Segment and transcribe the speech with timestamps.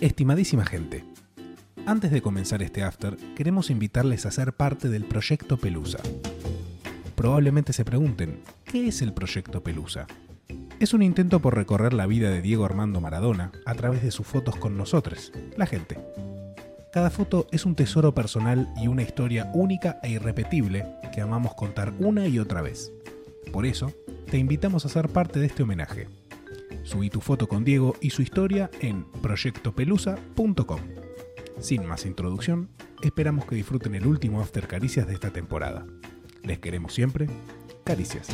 [0.00, 1.04] Estimadísima gente,
[1.84, 5.98] antes de comenzar este after, queremos invitarles a ser parte del proyecto Pelusa.
[7.14, 10.06] Probablemente se pregunten, ¿qué es el proyecto Pelusa?
[10.78, 14.26] Es un intento por recorrer la vida de Diego Armando Maradona a través de sus
[14.26, 15.98] fotos con nosotros, la gente.
[16.94, 21.92] Cada foto es un tesoro personal y una historia única e irrepetible que amamos contar
[21.98, 22.90] una y otra vez.
[23.52, 23.92] Por eso,
[24.30, 26.08] te invitamos a ser parte de este homenaje.
[26.82, 30.80] Subí tu foto con Diego y su historia en proyectopelusa.com.
[31.60, 32.68] Sin más introducción,
[33.02, 35.86] esperamos que disfruten el último After Caricias de esta temporada.
[36.42, 37.28] Les queremos siempre.
[37.84, 38.28] Caricias.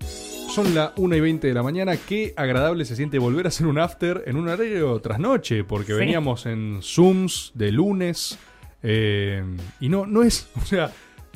[0.00, 1.96] Son las 1 y 20 de la mañana.
[1.96, 5.98] Qué agradable se siente volver a hacer un after en un horario trasnoche, porque Sí.
[5.98, 8.38] veníamos en Zooms de lunes.
[8.82, 9.44] eh,
[9.78, 10.48] y no, no es.
[10.56, 10.90] O sea,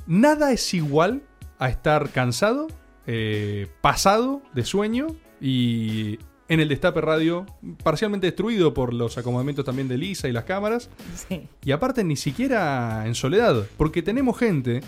[0.06, 1.22] nada es igual
[1.58, 2.68] a estar cansado,
[3.06, 5.08] eh, pasado de sueño
[5.40, 6.18] y
[6.48, 7.46] en el Destape Radio,
[7.82, 10.90] parcialmente destruido por los acomodamientos también de Lisa y las cámaras.
[11.28, 11.48] Sí.
[11.64, 14.80] Y aparte ni siquiera en soledad, porque tenemos gente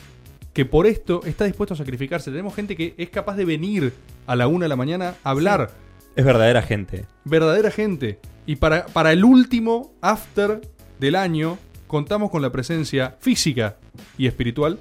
[0.52, 2.30] que por esto está dispuesto a sacrificarse.
[2.30, 3.92] Tenemos gente que es capaz de venir
[4.26, 5.70] a la una de la mañana a hablar.
[6.14, 7.04] Es verdadera gente.
[7.24, 8.18] Verdadera gente.
[8.46, 10.62] Y para, para el último after
[10.98, 13.76] del año, contamos con la presencia física
[14.16, 14.78] y espiritual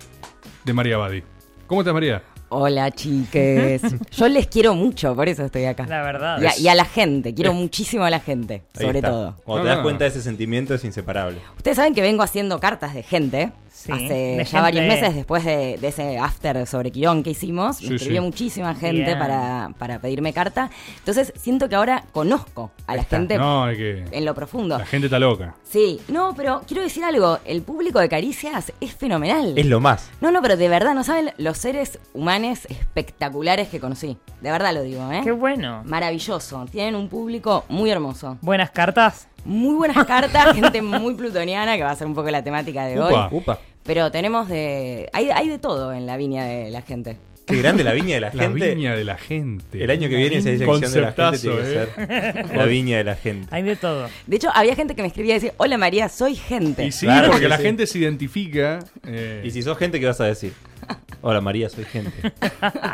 [0.63, 1.23] de María Badi.
[1.67, 2.23] ¿Cómo estás, María?
[2.57, 3.81] Hola, chiques.
[4.11, 5.85] Yo les quiero mucho, por eso estoy acá.
[5.87, 6.41] La verdad.
[6.41, 9.09] Y a, y a la gente, quiero muchísimo a la gente, Ahí sobre está.
[9.09, 9.35] todo.
[9.43, 9.83] Cuando No, te das no.
[9.83, 11.39] cuenta de ese sentimiento es inseparable.
[11.57, 13.51] Ustedes saben que vengo haciendo cartas de gente.
[13.75, 17.75] Sí, hace ya gente- varios meses después de, de ese after sobre Quirón que hicimos.
[17.77, 18.25] Sí, me escribió sí.
[18.25, 20.69] muchísima gente para, para pedirme carta.
[20.99, 23.17] Entonces siento que ahora conozco a la está.
[23.17, 24.77] gente No, es que en lo profundo.
[24.77, 25.55] la gente está loca.
[25.63, 27.37] Sí, no, pero quiero decir algo.
[27.45, 29.53] El público de Caricias es fenomenal.
[29.57, 30.09] Es lo más.
[30.21, 34.17] No, no, pero de verdad, no saben los seres humanos espectaculares que conocí.
[34.41, 35.21] De verdad lo digo, ¿eh?
[35.23, 35.83] Qué bueno.
[35.85, 36.65] Maravilloso.
[36.71, 38.37] Tienen un público muy hermoso.
[38.41, 39.27] Buenas cartas.
[39.45, 42.99] Muy buenas cartas, gente muy plutoniana, que va a ser un poco la temática de
[42.99, 43.27] Upa.
[43.29, 43.37] hoy.
[43.39, 43.59] Upa.
[43.83, 45.09] Pero tenemos de.
[45.13, 47.17] Hay, hay de todo en la viña de la gente.
[47.45, 48.73] Qué grande la viña de la La gente.
[48.73, 49.83] viña de la gente.
[49.83, 52.33] El año que viene esa sección de la gente tiene que ¿eh?
[52.47, 53.47] ser la viña de la gente.
[53.51, 54.09] Hay de todo.
[54.25, 56.83] De hecho, había gente que me escribía y decía: Hola María, soy gente.
[56.83, 57.63] Y sí, Claro porque que la sí.
[57.63, 58.79] gente se identifica.
[59.05, 60.53] eh, Y si sos gente, ¿qué vas a decir?
[61.21, 62.33] Hola María, soy gente.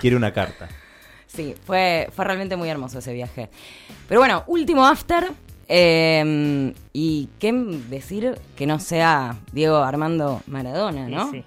[0.01, 0.67] Quiero una carta.
[1.27, 3.47] Sí, fue, fue realmente muy hermoso ese viaje.
[4.09, 5.27] Pero bueno, último after.
[5.73, 7.53] Eh, y qué
[7.89, 11.31] decir que no sea Diego Armando Maradona, ¿no?
[11.31, 11.43] sí.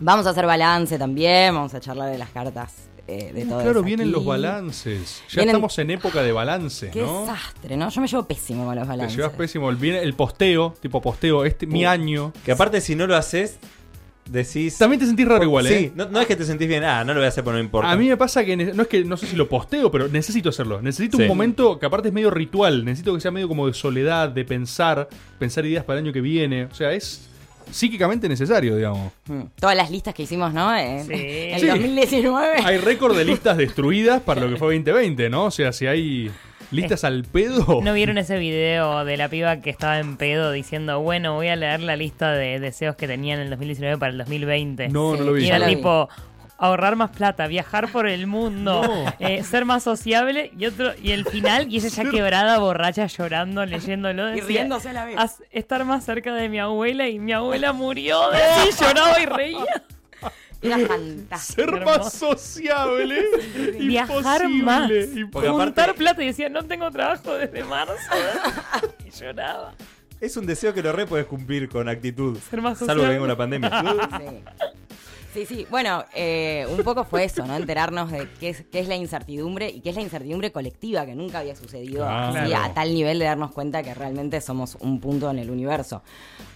[0.00, 2.72] Vamos a hacer balance también, vamos a charlar de las cartas
[3.06, 4.12] eh, de todo Claro, vienen aquí.
[4.14, 5.22] los balances.
[5.28, 7.20] Ya Vienen- estamos en época de balance, Qué ¿no?
[7.22, 7.88] desastre, ¿no?
[7.90, 9.16] Yo me llevo pésimo con los Te balances.
[9.16, 9.70] llevas pésimo.
[9.70, 12.32] El, viene el posteo, tipo posteo, este mi año.
[12.44, 13.58] Que aparte, si no lo haces,
[14.26, 14.78] decís.
[14.78, 15.92] También te sentís raro igual, Sí, ¿eh?
[15.94, 16.82] no, no es que te sentís bien.
[16.84, 17.90] Ah, no lo voy a hacer, pero no importa.
[17.90, 20.48] A mí me pasa que no es que no sé si lo posteo, pero necesito
[20.48, 20.80] hacerlo.
[20.82, 21.22] Necesito Sí.
[21.24, 22.84] un momento que aparte es medio ritual.
[22.84, 25.08] Necesito que sea medio como de soledad, de pensar,
[25.38, 26.64] pensar ideas para el año que viene.
[26.66, 27.28] O sea, es
[27.70, 29.10] psíquicamente necesario, digamos.
[29.26, 30.76] Mm, Todas las listas que hicimos, ¿no?
[30.76, 31.12] En, Sí.
[31.14, 31.66] en el Sí.
[31.66, 32.56] 2019.
[32.64, 35.46] Hay récord de listas destruidas para lo que fue 2020, ¿no?
[35.46, 36.30] O sea, si hay
[36.74, 37.80] listas al pedo.
[37.82, 41.56] ¿No vieron ese video de la piba que estaba en pedo diciendo, bueno, voy a
[41.56, 44.88] leer la lista de deseos que tenían en el 2019 para el 2020?
[44.88, 45.44] No, Sí, no lo vi.
[45.44, 46.08] Y era tipo
[46.56, 49.12] ahorrar más plata, viajar por el mundo, No.
[49.18, 53.66] eh, ser más sociable y otro y el final y ella ya quebrada, borracha, llorando,
[53.66, 55.16] leyéndolo Y decía, riéndose a la vez.
[55.18, 58.38] "As- estar más cerca de mi abuela y mi abuela murió, de
[58.70, 59.64] sí, lloraba y reía.
[60.70, 61.70] Fantástico.
[61.70, 63.24] Ser más sociable.
[63.78, 67.94] Viajar Imposible, más, juntar plata y decía, no tengo trabajo desde marzo.
[69.06, 69.74] y lloraba.
[70.20, 72.38] Es un deseo que lo re puedes cumplir con actitud.
[72.50, 73.12] Ser más Salvo que sociable.
[73.12, 73.70] venga una pandemia.
[74.18, 74.42] Sí.
[75.34, 75.66] Sí, sí.
[75.68, 77.56] Bueno, eh, un poco fue eso, ¿no?
[77.56, 81.14] Enterarnos de qué es, qué es la incertidumbre y qué es la incertidumbre colectiva que
[81.16, 85.28] nunca había sucedido así, a tal nivel de darnos cuenta que realmente somos un punto
[85.30, 86.02] en el universo.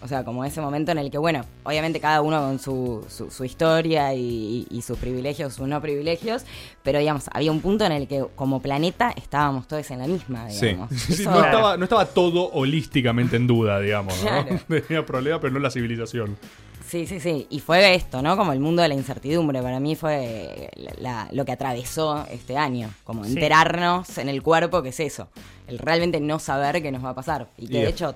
[0.01, 3.31] O sea, como ese momento en el que, bueno, obviamente cada uno con su, su,
[3.33, 6.45] su historia y, y sus privilegios, sus no privilegios,
[6.85, 10.49] pero digamos, había un punto en el que como planeta estábamos todos en la misma,
[10.51, 10.67] Sí.
[10.67, 10.91] digamos.
[10.93, 14.29] Sí, Eso- no, estaba, no estaba todo holísticamente en duda, digamos, ¿no?
[14.47, 14.61] Claro.
[14.87, 16.37] Tenía problemas, pero no la civilización.
[16.89, 17.47] Sí, sí, sí.
[17.51, 18.37] Y fue esto, ¿no?
[18.37, 19.63] Como el mundo de la incertidumbre.
[19.63, 22.91] Para mí fue la- lo que atravesó este año.
[23.05, 23.33] Como Sí.
[23.35, 25.29] enterarnos en el cuerpo que es eso.
[25.67, 27.49] El realmente no saber qué nos va a pasar.
[27.59, 28.15] Y que de hecho,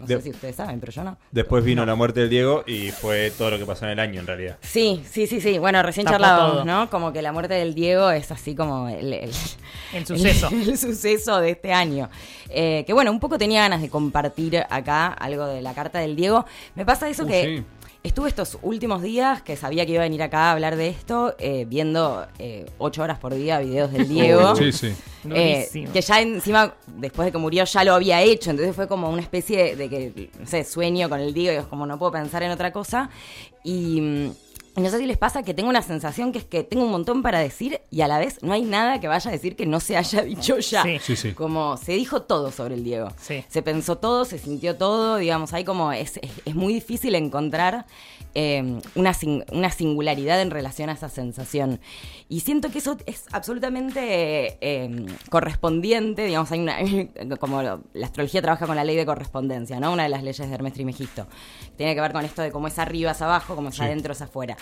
[0.00, 1.16] no de- sé si ustedes saben, pero yo no.
[1.30, 4.18] Después vino la muerte del Diego y fue todo lo que pasó en el año
[4.18, 4.56] en realidad.
[4.62, 5.58] Sí, sí, sí, sí.
[5.58, 6.66] Bueno, recién charlábamos.
[6.66, 6.90] ¿no?
[6.90, 9.30] Como que la muerte del Diego es así como el, el-
[9.94, 10.48] El suceso.
[10.50, 12.10] El, el suceso de este año.
[12.48, 16.16] Eh, que bueno, un poco tenía ganas de compartir acá algo de la carta del
[16.16, 16.44] Diego.
[16.74, 17.64] Me pasa eso Uh, que sí.
[18.02, 21.36] Estuve estos últimos días que sabía que iba a venir acá a hablar de esto,
[21.38, 24.56] eh, viendo eh, ocho horas por día videos del Diego.
[24.56, 24.92] Sí, sí.
[25.30, 28.50] Eh, que ya encima, después de que murió, ya lo había hecho.
[28.50, 31.66] Entonces fue como una especie de que, no sé, sueño con el Diego y es
[31.66, 33.08] como no puedo pensar en otra cosa.
[33.62, 36.64] Y, mm, y no sé si les pasa que tengo una sensación que es que
[36.64, 39.32] tengo un montón para decir y a la vez no hay nada que vaya a
[39.32, 40.82] decir que no se haya dicho ya.
[40.82, 40.98] Sí.
[41.02, 41.32] Sí, sí.
[41.32, 43.08] Como se dijo todo sobre el Diego.
[43.20, 43.44] Sí.
[43.48, 47.84] Se pensó todo, se sintió todo, digamos, hay como, es, es, es muy difícil encontrar
[48.34, 51.80] eh, una, sing- una singularidad en relación a esa sensación.
[52.28, 56.76] Y siento que eso es absolutamente eh, correspondiente, digamos, hay una,
[57.40, 59.92] como la astrología trabaja con la ley de correspondencia, ¿no?
[59.92, 61.26] Una de las leyes de Hermes Trismegisto.
[61.76, 63.82] Tiene que ver con esto de cómo es arriba es abajo, cómo es Sí.
[63.82, 64.56] adentro es afuera.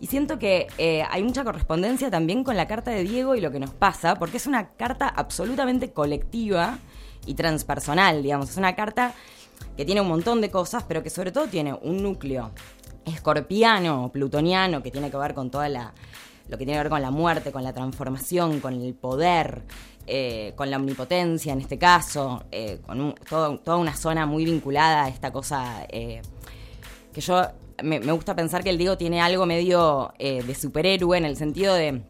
[0.00, 3.50] Y siento que eh, hay mucha correspondencia también con la carta de Diego y lo
[3.50, 6.78] que nos pasa, porque es una carta absolutamente colectiva
[7.26, 8.50] y transpersonal, digamos.
[8.50, 9.14] Es una carta
[9.76, 12.50] que tiene un montón de cosas, pero que sobre todo tiene un núcleo
[13.06, 15.92] escorpiano, plutoniano, que tiene que ver con toda la
[16.46, 19.62] lo que tiene que ver con la muerte, con la transformación, con el poder,
[20.06, 24.44] eh, con la omnipotencia en este caso, eh, con un- todo- toda una zona muy
[24.44, 26.20] vinculada a esta cosa eh,
[27.14, 27.46] que yo
[27.82, 31.74] me, me gusta pensar que el Diego tiene algo medio de superhéroe en el sentido
[31.74, 32.02] de,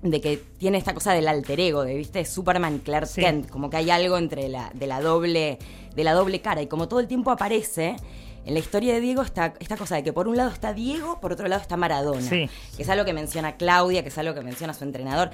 [0.00, 3.20] de que tiene esta cosa del alter ego, de viste Superman Clark Sí.
[3.20, 5.58] Kent, como que hay algo entre la, de la doble,
[5.94, 7.96] de la doble cara, y como todo el tiempo aparece.
[8.44, 11.20] En la historia de Diego está esta cosa de que por un lado está Diego,
[11.20, 12.48] por otro lado está Maradona, Sí.
[12.76, 15.30] que es algo que menciona Claudia, que es algo que menciona su entrenador.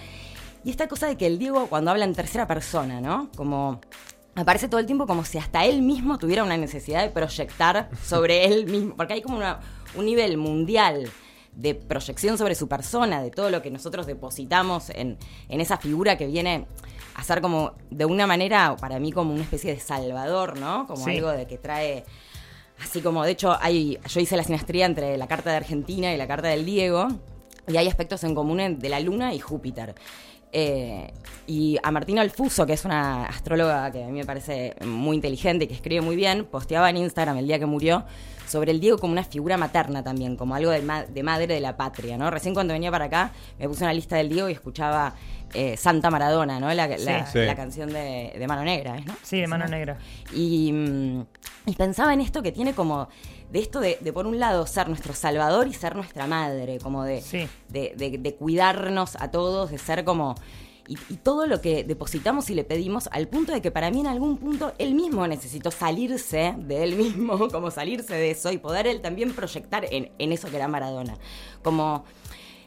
[0.64, 3.31] Y esta cosa de que el Diego, cuando habla en tercera persona, ¿no?
[3.37, 3.81] Como
[4.34, 8.44] aparece todo el tiempo como si hasta él mismo tuviera una necesidad de proyectar sobre
[8.52, 9.61] él mismo, porque hay como una-
[9.94, 11.08] un nivel mundial
[11.52, 15.16] de proyección sobre su persona, de todo lo que nosotros depositamos en,
[15.49, 16.66] en esa figura que viene
[17.16, 20.87] a ser como, de una manera, para mí, como una especie de salvador, ¿no?
[20.87, 21.16] Como Sí.
[21.16, 22.04] algo de que trae
[22.82, 26.16] Así como, de hecho, hay, yo hice la sinastría entre la carta de Argentina y
[26.16, 27.08] la carta del Diego,
[27.66, 29.94] y hay aspectos en común de la Luna y Júpiter.
[30.52, 31.12] Eh,
[31.46, 35.64] y a Martina Alfuso, que es una astróloga que a mí me parece muy inteligente
[35.64, 38.04] y que escribe muy bien, posteaba en Instagram el día que murió
[38.46, 41.60] sobre el Diego como una figura materna también, como algo de, ma- de madre de
[41.60, 42.30] la patria, ¿no?
[42.30, 45.14] Recién cuando venía para acá me puse una lista del Diego y escuchaba
[45.52, 46.72] eh, Santa Maradona, ¿no?
[46.72, 47.38] La, la- Sí.
[47.40, 49.14] la canción de, de Mano Negra, ¿es, ¿no?
[49.22, 49.70] Sí, de mano ¿no?
[49.70, 49.98] negra.
[50.34, 51.20] Y, mm,
[51.66, 53.08] y pensaba en esto que tiene como
[53.50, 57.04] de esto de, de, por un lado ser nuestro salvador y ser nuestra madre, como
[57.04, 57.48] de, Sí.
[57.68, 60.34] de, de- de cuidarnos a todos, de ser como...
[60.86, 64.00] Y, y todo lo que depositamos y le pedimos al punto de que para mí
[64.00, 68.56] en algún punto él mismo necesitó salirse de él mismo, como salirse de eso y
[68.58, 71.16] poder él también proyectar en, en eso que era Maradona.
[71.62, 72.04] Como...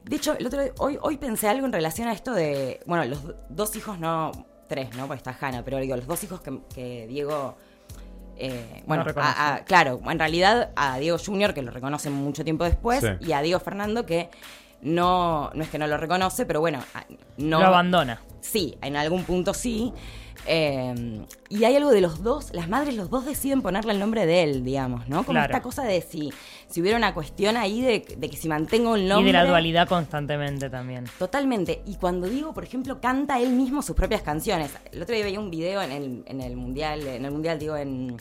[0.04, 3.06] De hecho, el otro día- hoy, hoy pensé algo en relación a esto de, bueno,
[3.06, 4.32] los do- dos hijos no,
[4.68, 5.06] tres, ¿no?
[5.08, 7.56] Porque está Hanna, pero digo, los dos hijos que, que Diego,
[8.38, 9.34] eh, bueno, reconoce.
[9.38, 13.28] a- a- claro, en realidad a Diego Junior, que lo reconoce mucho tiempo después, Sí.
[13.28, 14.30] y a Diego Fernando, que
[14.82, 16.80] no, no es que no lo reconoce, pero bueno,
[17.38, 17.60] no...
[17.60, 18.20] Lo abandona.
[18.42, 19.94] Sí, en algún punto sí.
[20.48, 24.26] Eh, y hay algo de los dos, las madres, los dos deciden ponerle el nombre
[24.26, 25.18] de él, digamos, ¿no?
[25.24, 25.54] Como Claro.
[25.54, 26.32] esta cosa de si,
[26.68, 29.28] si hubiera una cuestión ahí de, de que si mantengo el Y nombre.
[29.28, 31.06] de la dualidad constantemente también.
[31.20, 31.82] Totalmente.
[31.86, 34.72] Y cuando digo, por ejemplo, canta él mismo sus propias canciones.
[34.92, 37.76] El otro día veía un video en el, en el mundial, en el mundial digo
[37.78, 38.18] en,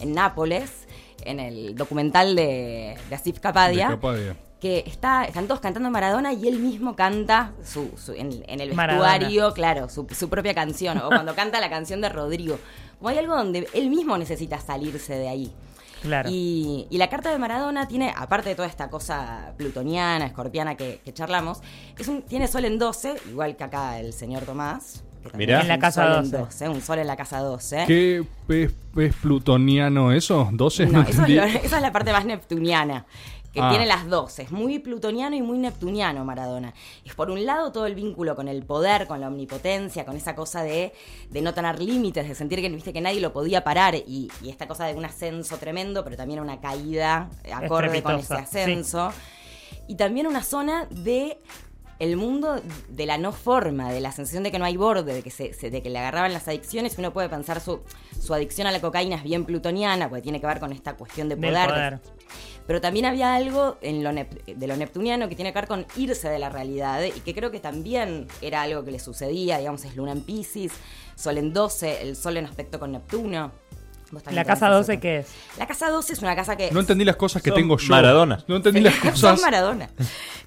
[0.00, 0.88] en Nápoles,
[1.24, 4.36] en el documental de, de Asif Kapadia, De Capadia.
[4.62, 8.72] Que está, están todos cantando Maradona y él mismo canta su, su- en, en el
[8.74, 9.08] Maradona.
[9.10, 10.98] vestuario, claro, su, su propia canción.
[10.98, 12.60] O cuando canta la canción de Rodrigo.
[12.98, 15.52] Como hay algo donde él mismo necesita salirse de ahí.
[16.00, 16.28] Claro.
[16.32, 21.00] Y, y la carta de Maradona tiene, aparte de toda esta cosa plutoniana, escorpiana que,
[21.04, 21.60] que charlamos,
[21.98, 25.02] es un, tiene sol en 12, igual que acá el señor Tomás.
[25.34, 25.58] Mirá.
[25.58, 26.68] es En la un casa sol en 12.
[26.68, 27.84] un sol en la casa 12.
[27.86, 30.48] ¿Qué es, es plutoniano eso?
[30.50, 30.88] ¿12?
[30.88, 33.06] No, eso es lo- esa es la parte más neptuniana.
[33.52, 33.68] Que Ah.
[33.68, 34.38] tiene las dos.
[34.38, 36.72] Es muy plutoniano y muy neptuniano Maradona.
[37.04, 40.34] Es por un lado todo el vínculo con el poder, con la omnipotencia, con esa
[40.34, 40.92] cosa de,
[41.28, 43.94] de no tener límites, de sentir que viste que nadie lo podía parar.
[43.94, 48.34] Y, y esta cosa de un ascenso tremendo, pero también una caída acorde con ese
[48.34, 48.40] sí.
[48.40, 49.12] ascenso.
[49.86, 51.38] Y también una zona de
[51.98, 55.22] el mundo de la no forma, de la sensación de que no hay borde, de
[55.22, 56.96] que, se, se- de que le agarraban las adicciones.
[56.98, 57.80] Uno puede pensar su,
[58.18, 61.28] su adicción a la cocaína es bien plutoniana, porque tiene que ver con esta cuestión
[61.28, 61.52] de poder.
[61.52, 62.00] de- poder.
[62.66, 65.86] Pero también había algo en lo nep- de lo neptuniano que tiene que ver con
[65.96, 69.84] irse de la realidad y que creo que también era algo que le sucedía, digamos,
[69.84, 70.72] es Luna en Pisces,
[71.16, 73.52] Sol en 12, el Sol en aspecto con Neptuno.
[74.30, 75.00] ¿La casa tenés 12 eso.
[75.00, 75.26] qué es?
[75.58, 76.70] La casa 12 es una casa que...
[76.70, 77.88] No entendí las cosas que Son tengo yo.
[77.88, 78.44] Maradona.
[78.46, 79.40] No entendí las Son cosas.
[79.40, 79.88] Maradona.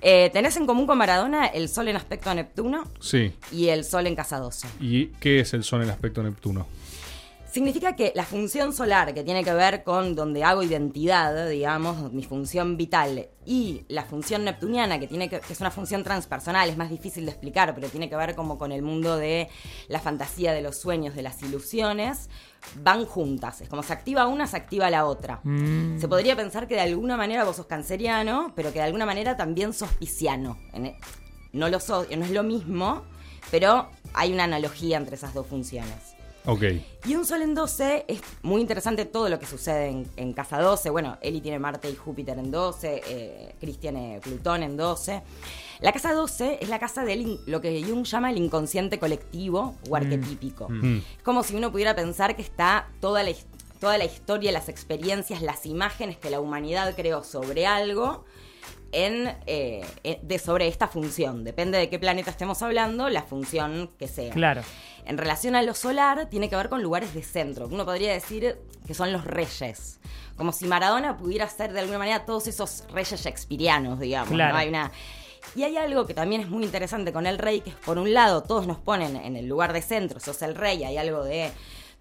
[0.07, 3.33] Eh, tenés en común con Maradona el Sol en aspecto a Neptuno Sí.
[3.51, 4.67] y el Sol en casa 12.
[4.79, 6.67] ¿Y qué es el sol en aspecto Neptuno?
[7.55, 12.21] Significa que la función solar, que tiene que ver con donde hago identidad, digamos, mi
[12.21, 16.75] función vital, y la función neptuniana, que, tiene que, que es una función transpersonal, es
[16.75, 19.47] más difícil de explicar, pero tiene que ver como con el mundo de
[19.87, 22.29] la fantasía, de los sueños, de las ilusiones,
[22.83, 23.61] van juntas.
[23.61, 25.39] Es como se activa una, se activa la otra.
[25.45, 25.97] Mm.
[25.97, 29.37] Se podría pensar que de alguna manera vos sos canceriano, pero que de alguna manera
[29.37, 30.57] también sos pisciano.
[30.73, 30.97] E-
[31.53, 33.03] No lo sos, no es lo mismo,
[33.49, 36.14] pero hay una analogía entre esas dos funciones.
[36.47, 36.63] Ok.
[37.07, 40.59] Y un sol en 12 es muy interesante todo lo que sucede en, en casa
[40.59, 40.89] 12.
[40.89, 45.21] Bueno, Eli tiene Marte y Júpiter en 12, eh, Chris tiene Plutón en 12.
[45.81, 49.95] La casa 12 es la casa de lo que Jung llama el inconsciente colectivo o
[49.95, 50.67] arquetípico.
[50.69, 50.97] Mm.
[51.17, 53.31] Es como si uno pudiera pensar que está toda la,
[53.79, 58.23] toda la historia, las experiencias, las imágenes que la humanidad creó sobre algo
[58.91, 61.43] en, eh, eh, de sobre esta función.
[61.43, 64.33] Depende de qué planeta estemos hablando, la función que sea.
[64.33, 64.61] Claro.
[65.05, 67.67] En relación a lo solar, tiene que ver con lugares de centro.
[67.67, 68.57] Uno podría decir
[68.87, 69.99] que son los reyes.
[70.37, 74.31] Como si Maradona pudiera ser de alguna manera todos esos reyes shakespearianos, digamos.
[74.31, 74.35] ¿no?
[74.35, 74.57] Claro.
[74.57, 74.91] Hay una...
[75.55, 78.13] Y hay algo que también es muy interesante con el rey, que es por un
[78.13, 81.51] lado, todos nos ponen en el lugar de centro, sos el rey, hay algo de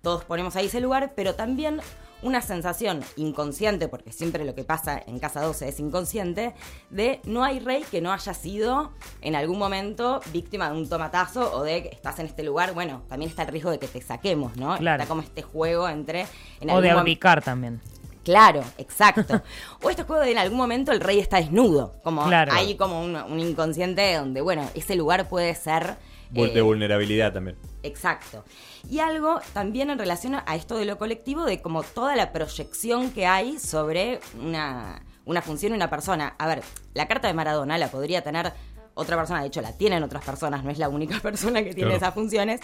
[0.04, 1.80] todos ponemos ahí ese lugar, pero también
[2.24, 6.54] una sensación inconsciente, porque siempre lo que pasa en Casa 12 es inconsciente,
[6.90, 11.52] de no hay rey que no haya sido en algún momento víctima de un tomatazo
[11.54, 14.00] o de que estás en este lugar, bueno, también está el riesgo de que te
[14.00, 14.76] saquemos, ¿no?
[14.78, 15.02] Claro.
[15.02, 16.26] Está como este juego entre...
[16.60, 17.80] En O de abdicar también.
[18.24, 19.42] Claro, exacto.
[19.82, 22.52] o este juego de en algún momento el rey está desnudo, como Claro.
[22.54, 25.96] hay como un, un inconsciente donde, bueno, ese lugar puede ser...
[26.32, 27.56] Vul- eh, De vulnerabilidad también.
[27.82, 28.44] Exacto.
[28.90, 33.10] Y algo también en relación a esto de lo colectivo, de como toda la proyección
[33.10, 36.34] que hay sobre una, una función y una persona.
[36.38, 36.62] A ver,
[36.94, 38.52] la carta de Maradona la podría tener
[38.96, 41.90] otra persona, de hecho la tienen otras personas, no es la única persona que tiene
[41.90, 41.96] Claro.
[41.96, 42.60] esas funciones,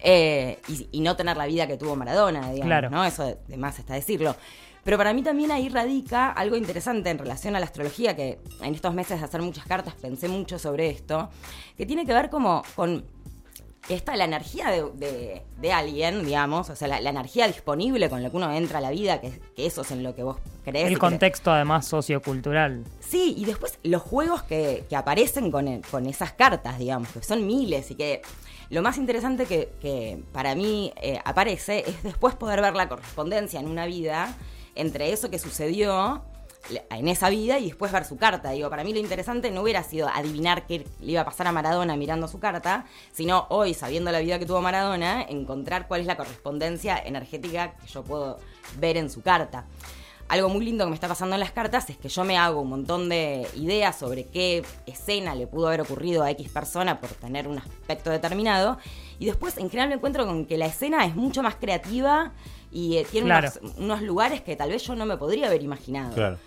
[0.00, 2.90] eh, y, y no tener la vida que tuvo Maradona, digamos, Claro.
[2.90, 3.04] ¿no?
[3.04, 4.34] Eso de, de más está decirlo.
[4.86, 8.72] Pero para mí también ahí radica algo interesante en relación a la astrología, que en
[8.74, 11.28] estos meses de hacer muchas cartas pensé mucho sobre esto,
[11.76, 13.04] que tiene que ver como con
[13.88, 18.22] esta la energía de, de- de alguien, digamos, o sea, la, la energía disponible con
[18.22, 20.36] lo que uno entra a la vida, que, que eso es en lo que vos
[20.64, 20.86] crees.
[20.88, 22.84] El contexto además sociocultural.
[23.00, 27.22] Sí, y después los juegos que, que aparecen con, el- con esas cartas, digamos, que
[27.24, 28.22] son miles y que
[28.70, 33.58] lo más interesante que, que para mí eh, aparece es después poder ver la correspondencia
[33.60, 34.32] en una vida
[34.76, 36.22] entre eso que sucedió
[36.90, 38.50] en esa vida y después ver su carta.
[38.50, 41.52] Digo, para mí lo interesante no hubiera sido adivinar qué le iba a pasar a
[41.52, 46.06] Maradona mirando su carta, sino hoy, sabiendo la vida que tuvo Maradona, encontrar cuál es
[46.06, 48.38] la correspondencia energética que yo puedo
[48.78, 49.66] ver en su carta.
[50.28, 52.60] Algo muy lindo que me está pasando en las cartas es que yo me hago
[52.60, 57.10] un montón de ideas sobre qué escena le pudo haber ocurrido a X persona por
[57.10, 58.76] tener un aspecto determinado.
[59.20, 62.32] Y después, en general, me encuentro con que la escena es mucho más creativa
[62.76, 63.48] y eh, tiene Claro.
[63.62, 66.14] unos, unos lugares que tal vez yo no me podría haber imaginado.
[66.14, 66.38] Claro.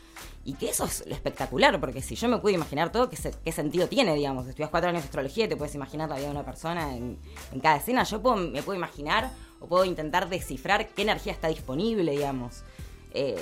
[0.45, 3.33] Y que eso es lo espectacular, porque si yo me puedo imaginar todo, ¿qué, se-
[3.43, 4.47] qué sentido tiene, digamos?
[4.47, 7.17] Estudias cuatro años de astrología y te puedes imaginar la vida de una persona en,
[7.51, 8.03] en cada escena.
[8.03, 12.63] Yo puedo- me puedo imaginar o puedo intentar descifrar qué energía está disponible, digamos.
[13.13, 13.35] Eh,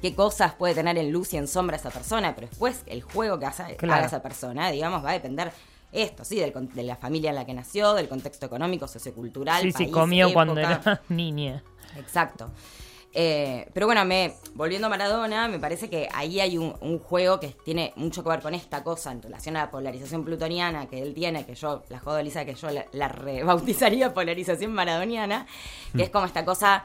[0.00, 3.38] qué cosas puede tener en luz y en sombra esa persona, pero después el juego
[3.38, 3.94] que hace, Claro.
[3.98, 5.52] haga esa persona, digamos, va a depender
[5.92, 9.62] esto, sí, del con- de la familia en la que nació, del contexto económico, sociocultural.
[9.62, 11.62] Sí, sí, comió cuando era niña.
[11.96, 12.50] Exacto.
[13.14, 17.38] Eh, pero bueno, me, volviendo a Maradona, me parece que ahí hay un, un juego
[17.38, 21.02] que tiene mucho que ver con esta cosa en relación a la polarización plutoniana que
[21.02, 25.46] él tiene, que yo, la jodo Elisa, que yo la, la rebautizaría polarización maradoniana,
[25.94, 26.84] que es como esta cosa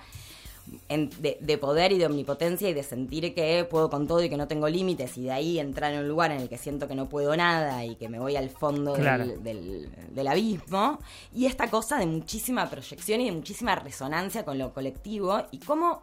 [0.90, 4.30] en- de, de poder y de omnipotencia y de sentir que puedo con todo y
[4.30, 6.88] que no tengo límites y de ahí entrar en un lugar en el que siento
[6.88, 8.96] que no puedo nada y que me voy al fondo
[9.28, 11.00] del- del, del abismo.
[11.34, 16.02] Y esta cosa de muchísima proyección y de muchísima resonancia con lo colectivo y cómo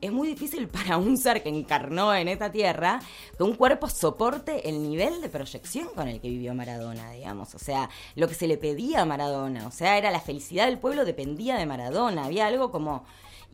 [0.00, 3.00] es muy difícil para un ser que encarnó en esta tierra
[3.36, 7.54] que un cuerpo soporte el nivel de proyección con el que vivió Maradona, digamos.
[7.54, 10.78] O sea, lo que se le pedía a Maradona, o sea, era la felicidad del
[10.78, 12.24] pueblo dependía de Maradona.
[12.24, 13.04] Había algo como...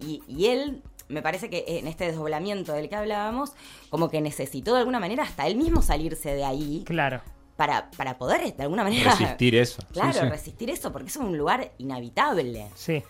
[0.00, 3.53] Y, y él, me parece que en este desdoblamiento del que hablábamos,
[3.88, 7.23] como que necesitó de alguna manera hasta él mismo salirse de ahí Claro.
[7.57, 9.12] para, para poder de alguna manera...
[9.12, 9.83] Resistir eso.
[9.93, 10.29] Claro, Sí, sí.
[10.29, 12.67] resistir eso, porque es un lugar inhabitable.
[12.75, 13.03] Sí.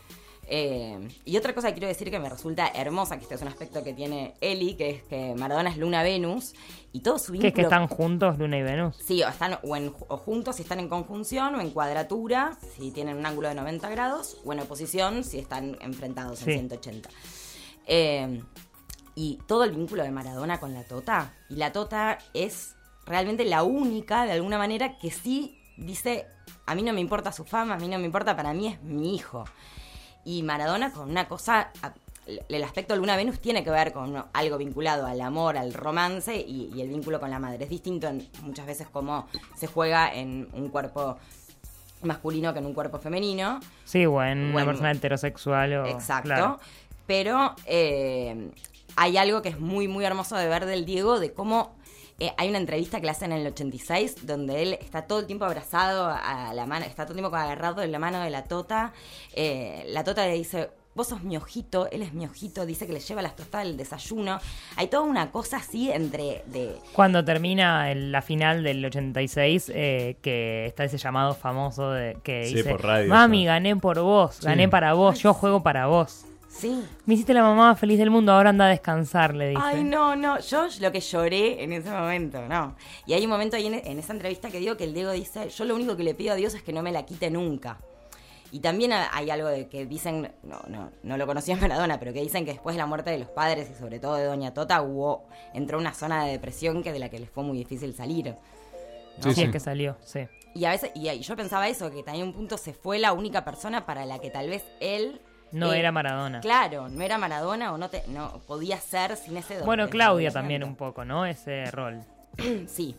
[0.49, 3.49] Eh, y otra cosa que quiero decir que me resulta hermosa, que este es un
[3.49, 6.55] aspecto que tiene Eli, que es que Maradona es Luna-Venus,
[6.93, 7.49] y todo su Que vínculo...
[7.49, 8.97] es que están juntos Luna y Venus.
[9.05, 12.93] Sí, o están o, en- o juntos si están en conjunción, o en cuadratura, si
[12.93, 16.53] tienen un ángulo de 90 grados, o en oposición si están enfrentados Sí.
[16.53, 17.09] en 180.
[17.87, 18.41] Eh,
[19.15, 21.33] y todo el vínculo de Maradona con la Tota.
[21.49, 22.75] Y la Tota es
[23.07, 26.27] realmente la única, de alguna manera, que sí dice,
[26.67, 28.81] a mí no me importa su fama, a mí no me importa, para mí es
[28.83, 29.45] mi hijo.
[30.27, 31.71] Y Maradona con una cosa
[32.27, 36.73] el aspecto Luna Venus tiene que ver con algo vinculado al amor, al romance y,
[36.75, 37.65] y el vínculo con la madre.
[37.65, 41.19] Es distinto en, muchas veces como se juega en un cuerpo
[42.03, 43.61] masculino que en un cuerpo femenino.
[43.85, 45.87] Sí, o en una persona heterosexual o...
[45.87, 46.29] Exacto.
[46.29, 46.61] claro.
[47.07, 48.51] Pero eh,
[48.97, 51.76] hay algo que es muy, muy hermoso de ver del Diego, de cómo
[52.19, 55.27] eh, hay una entrevista que le hacen en el 86, donde él está todo el
[55.27, 58.45] tiempo abrazado a la mano, está todo el tiempo agarrado de la mano de la
[58.45, 58.93] Tota.
[59.35, 62.95] Eh, la Tota le dice, vos sos mi ojito, él es mi ojito, dice que
[62.95, 64.39] le lleva las tostadas del desayuno.
[64.77, 66.43] Hay toda una cosa así entre...
[66.47, 72.17] De, Cuando termina el- la final del 86, eh, que está ese llamado famoso de,
[72.23, 73.45] que Sí, dice, por radio, Mami, sí.
[73.45, 74.69] gané por vos, gané Sí.
[74.71, 76.25] para vos, yo juego para vos.
[76.59, 79.63] Sí, Me hiciste la mamá más feliz del mundo, ahora anda a descansar, le dice.
[79.65, 82.75] Ay, no, no, yo lo que lloré en ese momento, no.
[83.07, 85.49] Y hay un momento ahí en, en esa entrevista que digo que el Diego dice,
[85.51, 87.79] yo lo único que le pido a Dios es que no me la quite nunca.
[88.53, 91.99] Y también ha- hay algo de que dicen, no, no, no lo conocía en Maradona,
[91.99, 94.25] pero que dicen que después de la muerte de los padres y sobre todo de
[94.25, 97.59] Doña Tota, hubo, entró una zona de depresión que de la que les fue muy
[97.59, 98.35] difícil salir.
[99.21, 100.21] Sí, Sí, es que salió, sí.
[100.55, 103.13] Y a veces, y, y yo pensaba eso, que también un punto se fue la
[103.13, 105.21] única persona para la que tal vez él
[105.53, 106.41] No eh, era Maradona.
[106.41, 110.65] Claro, no era Maradona o no te, no podía ser sin ese Bueno, Claudia también
[110.65, 111.27] un poco, ¿no?
[111.27, 112.01] Ese rol.
[112.67, 112.97] Sí,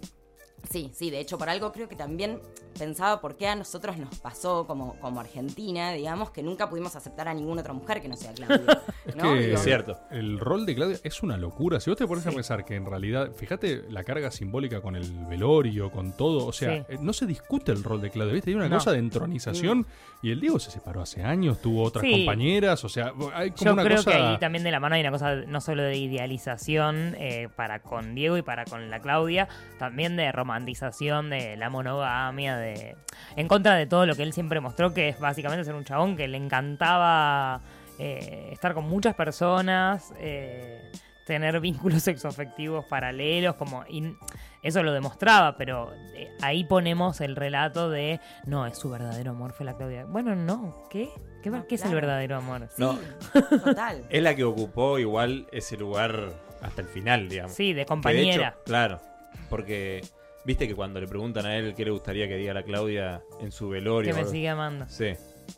[0.69, 1.09] sí, sí.
[1.09, 2.39] De hecho, por algo creo que también
[2.77, 7.27] pensaba por qué a nosotros nos pasó como, como Argentina, digamos, que nunca pudimos aceptar
[7.27, 8.81] a ninguna otra mujer que no sea Claudia.
[9.07, 9.33] Es ¿no?
[9.33, 9.97] que Digo, Es cierto.
[10.11, 11.79] el rol de Claudia es una locura.
[11.79, 15.09] Si vos te pones a pensar que en realidad, fíjate la carga simbólica con el
[15.27, 16.83] velorio, con todo, o sea, Sí.
[16.89, 18.49] eh, no se discute el rol de Claudia, ¿viste?
[18.51, 18.75] Hay una No.
[18.75, 19.85] cosa de entronización
[20.21, 22.11] y el Diego se separó hace años, tuvo otras Sí.
[22.25, 24.11] compañeras, o sea, hay como Yo una creo cosa...
[24.11, 27.79] que ahí también de la mano hay una cosa no solo de idealización eh, para
[27.81, 29.47] con Diego y para con la Claudia,
[29.79, 32.95] también de romantización de la monogamia, de
[33.35, 36.15] en contra de todo lo que él siempre mostró, que es básicamente ser un chabón
[36.15, 37.61] que le encantaba
[37.99, 40.89] eh, estar con muchas personas, eh,
[41.25, 44.15] tener vínculos sexoafectivos paralelos, como y
[44.63, 49.51] eso lo demostraba, pero eh, ahí ponemos el relato de no, es su verdadero amor,
[49.53, 50.05] fue la Claudia.
[50.05, 51.09] Bueno, no, ¿qué?
[51.43, 52.67] ¿Qué, No, qué es el verdadero amor?
[52.75, 52.97] Sí, No.
[53.63, 54.05] total.
[54.09, 57.53] Es la que ocupó igual ese lugar hasta el final, digamos.
[57.53, 58.47] Sí, de compañera.
[58.49, 58.99] hecho, claro,
[59.49, 60.01] porque
[60.47, 63.51] viste que cuando le preguntan a él qué le gustaría que diga la Claudia en
[63.51, 64.15] su velorio.
[64.15, 64.85] que me sigue amando.
[64.89, 65.09] Sí,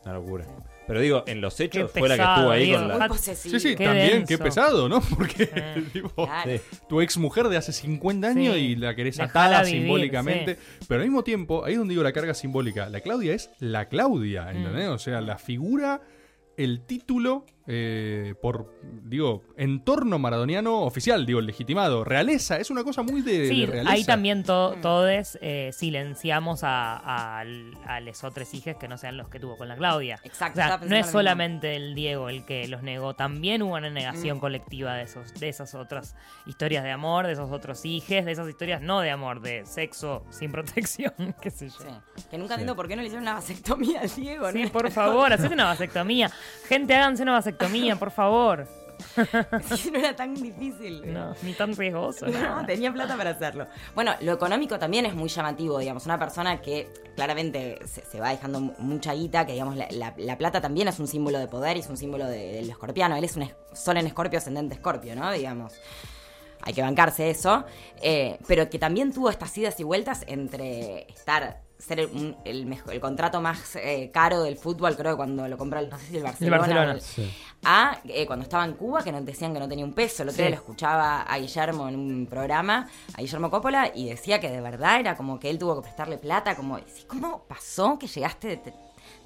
[0.03, 0.45] una locura.
[0.87, 3.09] Pero digo, en los hechos Qué fue la que estuvo ahí con la.
[3.15, 4.27] Sí, sí, Qué también, denso.
[4.27, 4.99] qué pesado, ¿no?
[5.15, 5.83] Porque Eh.
[5.93, 6.51] tipo, Claro.
[6.89, 8.59] Tu ex mujer de hace 50 años Sí.
[8.59, 10.57] y la querés Dejala atada vivir, simbólicamente.
[10.87, 12.89] Pero al mismo tiempo, ahí es donde digo la carga simbólica.
[12.89, 13.87] La Claudia es la Mm.
[13.89, 14.87] Claudia, ¿entendés?
[14.87, 16.01] O sea, la figura,
[16.57, 22.03] el título, eh, por, digo, entorno maradoniano oficial, digo, legitimado.
[22.03, 23.93] Realeza, es una cosa muy de, Sí, de realeza.
[23.93, 24.81] ahí también to- Mm.
[24.81, 29.55] todos eh, silenciamos a, a, a los otros hijos que no sean los que tuvo
[29.55, 30.19] con la Claudia.
[30.23, 33.75] Exacto, O sea, estaba no es solamente el Diego el que los negó, también hubo
[33.75, 34.39] una negación Mm.
[34.41, 36.15] colectiva de esos, de esas otras
[36.47, 40.25] historias de amor, de esos otros hijos, de esas historias no de amor, de sexo
[40.31, 41.75] sin protección, qué sé yo.
[42.15, 42.23] Sí.
[42.31, 44.51] Que nunca entiendo por qué no le hicieron una vasectomía al Diego.
[44.51, 44.69] Sí, ¿no?
[44.71, 46.31] por favor, hacete una vasectomía.
[46.67, 47.58] Gente, háganse una vasectomía,
[47.99, 48.67] por favor.
[49.77, 51.13] Sí, no era tan difícil.
[51.13, 52.25] No, ni tan riesgoso.
[52.27, 52.65] No, nada.
[52.65, 53.65] tenía plata para hacerlo.
[53.95, 56.05] Bueno, lo económico también es muy llamativo, digamos.
[56.05, 60.13] Una persona que claramente se, se va dejando mu- mucha guita, que digamos, la, la-
[60.17, 63.15] la plata también es un símbolo de poder y es un símbolo de- del escorpiano.
[63.15, 65.31] Él es un sol en escorpio, ascendente escorpio, ¿no?
[65.31, 65.73] Digamos.
[66.63, 67.63] Hay que bancarse eso.
[68.01, 71.99] Eh, pero que también tuvo estas idas y vueltas entre estar ser
[72.45, 75.89] el, mejor- el contrato más eh, caro del fútbol, creo que cuando lo compró, el-
[75.89, 76.57] no sé si el Barcelona.
[76.57, 77.33] Barcelona, el- Sí.
[77.63, 80.23] a eh, cuando estaba en Cuba, que nos decían que no tenía un peso.
[80.23, 84.39] El otro día lo escuchaba a Guillermo en un programa, a Guillermo Coppola, y decía
[84.39, 88.07] que de verdad era como que él tuvo que prestarle plata, como, ¿cómo pasó que
[88.07, 88.73] llegaste de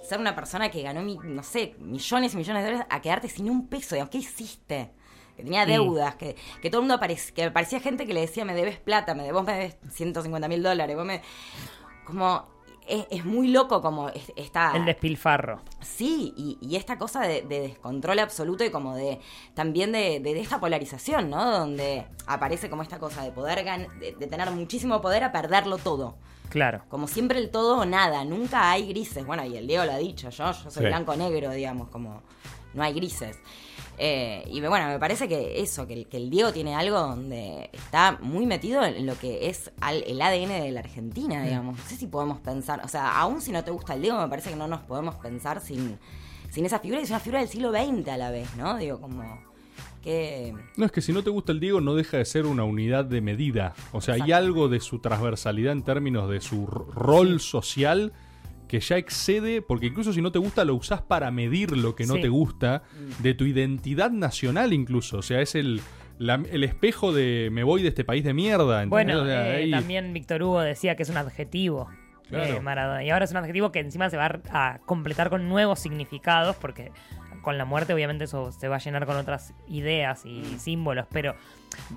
[0.07, 3.29] ser una persona que ganó, mi- no sé, millones y millones de dólares a quedarte
[3.29, 3.95] sin un peso?
[3.95, 4.91] Digamos, ¿Qué hiciste?
[5.35, 8.45] Que tenía deudas, que, que todo el mundo aparecía, que parecía gente que le decía,
[8.45, 11.23] me debes plata, me, vos me debes 150 mil dólares, vos me...
[12.05, 12.45] Como,
[12.87, 14.75] es, es muy loco como es- esta...
[14.75, 15.61] El despilfarro.
[15.81, 19.19] Sí, y, y esta cosa de, de descontrol absoluto y como de
[19.53, 21.49] también de, de esta polarización, ¿no?
[21.59, 25.77] Donde aparece como esta cosa de poder gan- de, de tener muchísimo poder a perderlo
[25.77, 26.15] todo.
[26.49, 26.83] Claro.
[26.89, 29.25] Como siempre el todo o nada, nunca hay grises.
[29.25, 30.87] Bueno, y el Diego lo ha dicho, yo, yo soy Sí.
[30.87, 32.21] blanco-negro, digamos, como
[32.73, 33.38] no hay grises.
[33.99, 37.69] Eh, y bueno, me parece que eso, que el, que el Diego tiene algo donde
[37.73, 41.77] está muy metido en lo que es al- el ADN de la Argentina, digamos.
[41.77, 44.27] No sé si podemos pensar, o sea, aún si no te gusta el Diego, me
[44.27, 45.99] parece que no nos podemos pensar sin,
[46.49, 48.77] sin esa figura, y es una figura del siglo XX a la vez, ¿no?
[48.77, 49.23] Digo, como
[50.01, 50.53] que...
[50.75, 53.05] No, es que si no te gusta el Diego no deja de ser una unidad
[53.05, 53.73] de medida.
[53.91, 58.12] O sea, hay algo de su transversalidad en términos de su rol social
[58.73, 62.07] que ya excede, porque incluso si no te gusta lo usás para medir lo que
[62.07, 62.21] no Sí.
[62.21, 62.81] te gusta,
[63.19, 65.79] de tu identidad nacional incluso, o sea, es el,
[66.17, 68.81] la- el espejo de me voy de este país de mierda.
[68.81, 68.89] ¿entendés?
[68.89, 71.88] Bueno, O sea, eh, ahí- también Víctor Hugo decía que es un adjetivo.
[72.29, 72.55] Claro.
[72.55, 73.03] eh, Maradona.
[73.03, 76.91] Y ahora es un adjetivo que encima se va a completar con nuevos significados, porque
[77.43, 81.36] con la muerte obviamente eso se va a llenar con otras ideas y símbolos, pero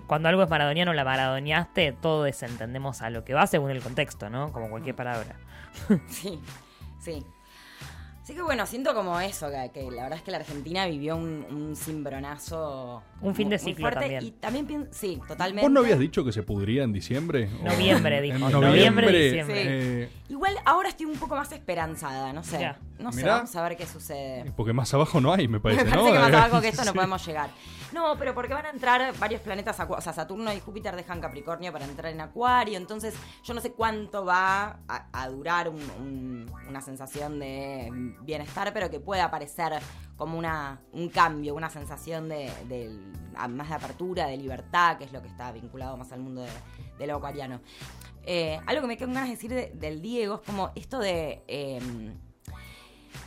[0.06, 4.28] cuando algo es maradoniano, la maradoneaste, todos entendemos a lo que va según el contexto,
[4.28, 4.52] ¿no?
[4.52, 5.36] Como cualquier palabra.
[6.08, 6.38] Sí,
[7.06, 7.35] sí.
[8.26, 11.14] Así que bueno, siento como eso, que, que la verdad es que la Argentina vivió
[11.16, 13.00] un, un cimbronazo.
[13.20, 14.00] Un fin de muy- muy ciclo fuerte.
[14.00, 14.24] también.
[14.24, 15.62] Y también pienso, sí, totalmente.
[15.62, 17.48] ¿Vos no habías dicho que se pudría en diciembre?
[17.62, 18.36] ¿O Noviembre, dijo.
[18.38, 19.62] Noviembre, noviembre, diciembre.
[20.04, 22.58] eh, Igual ahora estoy un poco más esperanzada, no sé.
[22.58, 22.78] Mirá.
[22.98, 23.36] No sé, Mirá.
[23.36, 24.50] vamos a ver qué sucede.
[24.56, 26.12] porque más abajo no hay, me Me parece, parece ¿no?
[26.12, 26.96] que más abajo que esto no sí.
[26.96, 27.50] podemos llegar.
[27.92, 31.72] No, pero porque van a entrar varios planetas, o sea, Saturno y Júpiter dejan Capricornio
[31.72, 36.52] para entrar en Acuario, entonces yo no sé cuánto va a, a durar un- un-
[36.68, 37.86] una sensación de
[38.22, 39.72] bienestar, pero que pueda aparecer
[40.16, 42.98] como una, un cambio, una sensación de, de-
[43.48, 46.44] más de apertura, de libertad, que es lo que está vinculado más al mundo
[46.98, 47.60] de, lo acuariano.
[48.24, 51.42] Eh, algo que me quedan ganas de decir de- del Diego es como esto de...
[51.46, 52.14] em,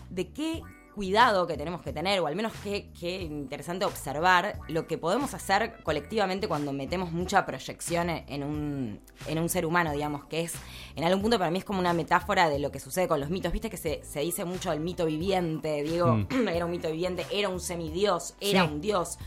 [0.10, 0.64] de qué
[0.96, 5.34] cuidado que tenemos que tener, o al menos qué, qué interesante observar lo que podemos
[5.34, 10.42] hacer colectivamente cuando metemos mucha proyección en en un, en un ser humano, digamos, que
[10.42, 10.54] es,
[10.96, 13.30] en algún punto para mí es como una metáfora de lo que sucede con los
[13.30, 13.52] mitos.
[13.52, 17.50] Viste que se, se dice mucho del mito viviente, Diego era un mito viviente, era
[17.50, 18.72] un semidios, era Sí.
[18.74, 19.18] un dios.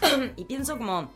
[0.36, 1.10] y pienso como...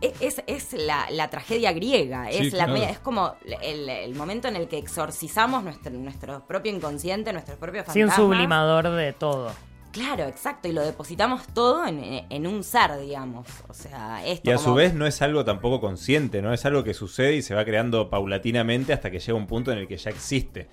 [0.00, 2.76] Es, es la, la tragedia griega, es, Sí, la claro.
[2.76, 7.84] es como el, el momento en el que exorcizamos nuestro, nuestro propio inconsciente, nuestros propios
[7.92, 8.36] Sí, un fantasmas.
[8.36, 9.52] sublimador de todo.
[9.92, 13.46] Claro, exacto, y lo depositamos todo en, en un ser, digamos.
[13.68, 16.54] O sea, esto Y a como- su vez no es algo tampoco consciente, ¿no?
[16.54, 19.78] Es algo que sucede y se va creando paulatinamente hasta que llega un punto en
[19.78, 20.68] el que ya existe.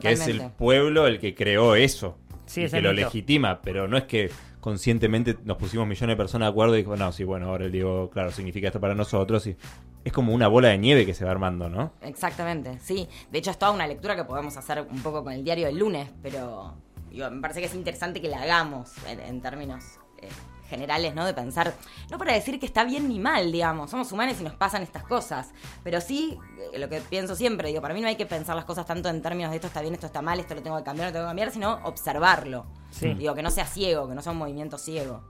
[0.00, 2.16] Que es el pueblo el que creó eso.
[2.46, 3.02] Sí, y que lo mito.
[3.04, 4.30] legitima, pero no es que
[4.62, 7.72] conscientemente nos pusimos millones de personas de acuerdo y dijo, no, sí, bueno, ahora el
[7.72, 9.44] Diego, claro, significa esto para nosotros.
[9.48, 9.56] Y
[10.04, 11.92] es como una bola de nieve que se va armando, ¿no?
[12.00, 13.08] Exactamente, sí.
[13.32, 15.78] De hecho, es toda una lectura que podemos hacer un poco con el diario del
[15.78, 16.76] lunes, pero
[17.10, 19.82] me parece que es interesante que la hagamos en, en términos
[20.18, 20.28] eh,
[20.72, 21.26] generales, ¿no?
[21.26, 21.74] De pensar,
[22.10, 25.04] no para decir que está bien ni mal, digamos, somos humanos y nos pasan estas
[25.04, 25.52] cosas,
[25.84, 26.38] pero sí,
[26.72, 29.10] eh, lo que pienso siempre, digo, para mí no hay que pensar las cosas tanto
[29.10, 31.12] en términos de esto está bien, esto está mal, esto lo tengo que cambiar, lo
[31.12, 32.64] tengo que cambiar, sino observarlo.
[32.90, 33.12] Sí.
[33.12, 35.22] Digo, que no sea ciego, que no sea un movimiento ciego.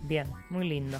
[0.00, 0.98] Bien, muy lindo.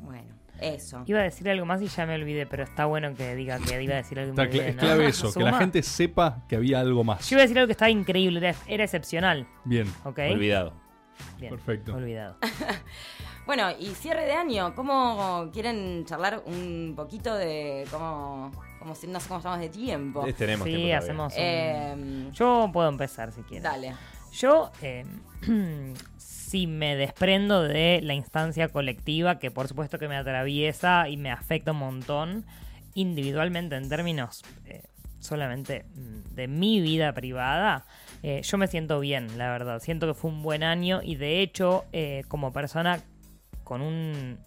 [0.00, 1.02] Bueno, eso.
[1.06, 3.82] Iba a decir algo más y ya me olvidé, pero está bueno que diga que
[3.82, 4.80] iba a decir algo olvidé, es ¿no?
[4.82, 7.28] clave eso, que la gente sepa que había algo más.
[7.30, 9.46] Yo iba a decir algo que estaba increíble, era, era excepcional.
[9.64, 10.18] Bien, ¿Ok?
[10.30, 10.87] Olvidado.
[11.38, 11.94] Bien, Perfecto.
[11.94, 12.36] Olvidado.
[13.46, 19.18] Bueno, y cierre de año, ¿cómo quieren charlar un poquito de cómo, cómo si- no
[19.20, 20.26] sé cómo estamos de tiempo?
[20.36, 23.62] Tenemos Sí, tiempo hacemos un- Eh, Yo puedo empezar si quieres.
[23.62, 23.94] dale.
[24.32, 25.06] Yo, eh,
[26.18, 31.30] si me desprendo de la instancia colectiva, que por supuesto que me atraviesa y me
[31.30, 32.44] afecta un montón,
[32.92, 34.82] individualmente en términos eh,
[35.20, 37.86] solamente mm, de mi vida privada,
[38.22, 39.80] eh, yo me siento bien, la verdad.
[39.80, 43.00] Siento que fue un buen año y de hecho, eh, como persona
[43.64, 44.38] con un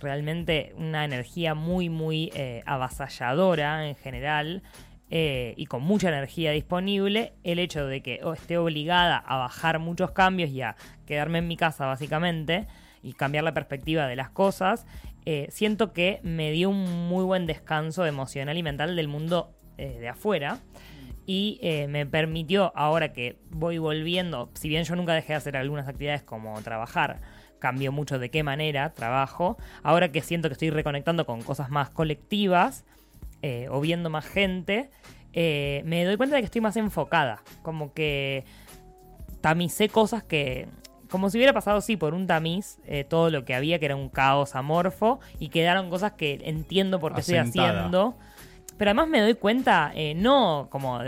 [0.00, 4.62] realmente una energía muy, muy eh, avasalladora en general
[5.10, 9.78] eh, y con mucha energía disponible, el hecho de que oh, esté obligada a bajar
[9.78, 12.66] muchos cambios y a quedarme en mi casa básicamente
[13.02, 14.86] y cambiar la perspectiva de las cosas,
[15.50, 20.60] siento que me dio un muy buen descanso emocional y mental del mundo de afuera
[21.26, 25.56] y eh, me permitió, ahora que voy volviendo, si bien yo nunca dejé de hacer
[25.56, 27.20] algunas actividades como trabajar,
[27.58, 31.90] cambio mucho de qué manera trabajo, ahora que siento que estoy reconectando con cosas más
[31.90, 32.84] colectivas
[33.40, 34.90] eh, o viendo más gente,
[35.32, 38.44] eh, me doy cuenta de que estoy más enfocada, como que
[39.40, 40.68] tamicé cosas que...
[41.08, 42.78] Como si hubiera pasado, sí, por un tamiz,
[43.10, 47.12] todo lo que había, que era un caos amorfo, y quedaron cosas que entiendo por
[47.12, 48.16] qué estoy haciendo.
[48.76, 50.98] Pero además me doy cuenta, eh, no como.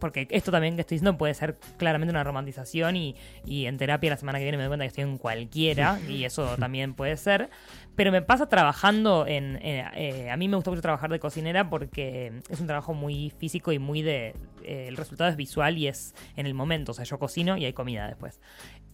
[0.00, 3.14] porque esto también que estoy diciendo puede ser claramente una romantización y,
[3.46, 6.24] y en terapia la semana que viene me doy cuenta que estoy en cualquiera y
[6.24, 7.50] eso también puede ser.
[7.94, 9.56] Pero me pasa trabajando en...
[9.62, 13.30] en- eh, a mí me gusta mucho trabajar de cocinera porque es un trabajo muy
[13.38, 14.34] físico y muy de...
[14.64, 16.90] eh, el resultado es visual y es en el momento.
[16.92, 18.40] O sea, yo cocino y hay comida después.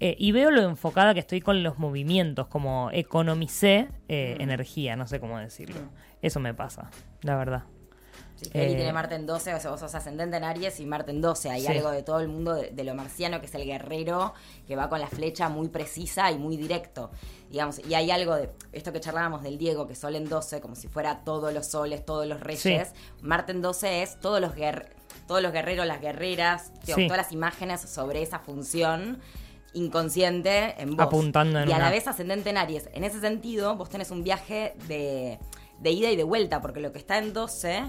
[0.01, 5.07] Eh, y veo lo enfocada que estoy con los movimientos, como economicé eh, energía, no
[5.07, 5.81] sé cómo decirlo.
[6.21, 6.91] Eso me pasa,
[7.23, 7.63] la verdad.
[8.41, 10.87] Sí, Feli Eh, tiene Marte en 12, o sea, vos sos ascendente en Aries y
[10.87, 11.51] Marte en 12.
[11.51, 11.67] Hay Sí.
[11.69, 14.33] algo de todo el mundo de, de lo marciano que es el guerrero
[14.67, 17.11] que va con la flecha muy precisa y muy directo.
[17.51, 20.77] Digamos, y hay algo de esto que charlábamos del Diego, que Sol en 12, como
[20.77, 22.93] si fuera todos los soles, todos los reyes.
[23.23, 24.93] Marte en 12 es todos los guerreros.
[25.27, 26.93] todos los guerreros, las guerreras, Sí.
[27.07, 29.19] todas las imágenes sobre esa función
[29.75, 31.07] inconsciente en vos.
[31.07, 32.89] Apuntando en y a la vez ascendente en Aries.
[32.95, 35.39] En ese sentido, vos tenés un viaje de,
[35.81, 37.83] de ida y de vuelta, porque lo que está en 12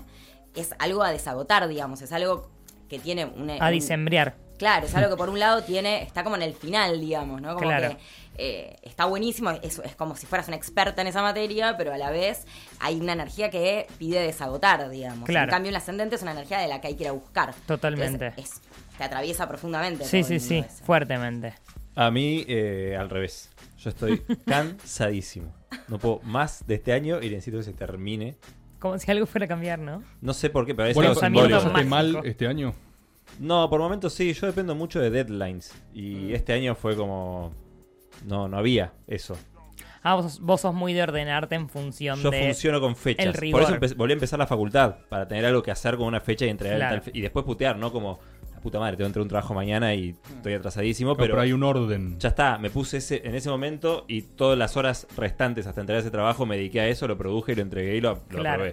[0.55, 2.49] es algo a desagotar, digamos, es algo
[2.87, 3.55] que tiene una...
[3.57, 4.35] A un- disembriar.
[4.57, 7.55] Claro, es algo que por un lado tiene, está como en el final, digamos, ¿no?
[7.55, 7.89] Como Claro.
[7.89, 7.97] que
[8.41, 11.97] eh, está buenísimo, es, es como si fueras una experta en esa materia, pero a
[11.97, 12.45] la vez
[12.79, 15.25] hay una energía que pide desagotar, digamos.
[15.27, 15.45] Claro.
[15.45, 17.53] En cambio, el ascendente es una energía de la que hay que ir a buscar.
[17.65, 18.27] Totalmente.
[18.27, 18.61] Entonces, es-
[18.97, 20.03] te atraviesa profundamente.
[20.05, 20.83] Sí, sí, sí, ese.
[20.83, 21.53] fuertemente.
[21.95, 23.49] A mí, eh, al revés.
[23.77, 25.53] Yo estoy cansadísimo.
[25.87, 28.37] No puedo más de este año y necesito que se termine.
[28.79, 30.03] Como si algo fuera a cambiar, ¿no?
[30.21, 31.73] No sé por qué, pero es Bueno, algo pensamiento ¿vos simbólico.
[31.73, 32.19] pasaste mágico.
[32.19, 32.73] mal este año?
[33.39, 34.33] No, por momentos sí.
[34.33, 35.73] Yo dependo mucho de deadlines.
[35.93, 35.97] Mm.
[35.97, 37.53] Y este año fue como...
[38.25, 39.37] No, no había eso.
[40.01, 42.41] Ah, vos, sos- vos sos muy de ordenarte en función Yo de...
[42.41, 43.25] funciono con fechas.
[43.43, 44.95] el Por eso volví a empezar la facultad.
[45.09, 46.95] Para tener algo que hacer con una fecha y entregar Claro.
[46.95, 47.91] tal fe- Y después putear, ¿no?
[47.91, 48.19] Como...
[48.61, 51.15] Puta madre, tengo que entrar a un trabajo mañana y estoy atrasadísimo.
[51.15, 52.19] Pero pero hay un orden.
[52.19, 56.01] Ya está, me puse ese, en ese momento y todas las horas restantes hasta entregar
[56.01, 58.65] ese trabajo me dediqué a eso, lo produje y lo entregué y lo, lo Claro.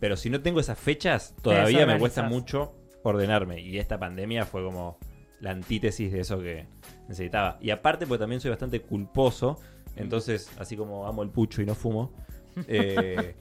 [0.00, 2.72] Pero si no tengo esas fechas, todavía me cuesta mucho
[3.04, 3.60] ordenarme.
[3.60, 4.98] Y esta pandemia fue como
[5.40, 6.66] la antítesis de eso que
[7.08, 7.58] necesitaba.
[7.60, 9.60] Y aparte, porque también soy bastante culposo,
[9.96, 12.12] entonces, así como amo el pucho y no fumo,
[12.66, 13.34] eh,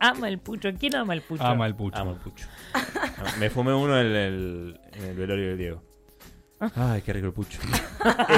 [0.00, 0.70] Ama el pucho.
[0.78, 1.44] ¿Quién ama el pucho?
[1.44, 1.98] Ama el pucho.
[1.98, 2.46] amo el pucho.
[3.38, 5.82] Me fumé uno en el, en el velorio del Diego.
[6.74, 7.58] Ay, qué rico el pucho.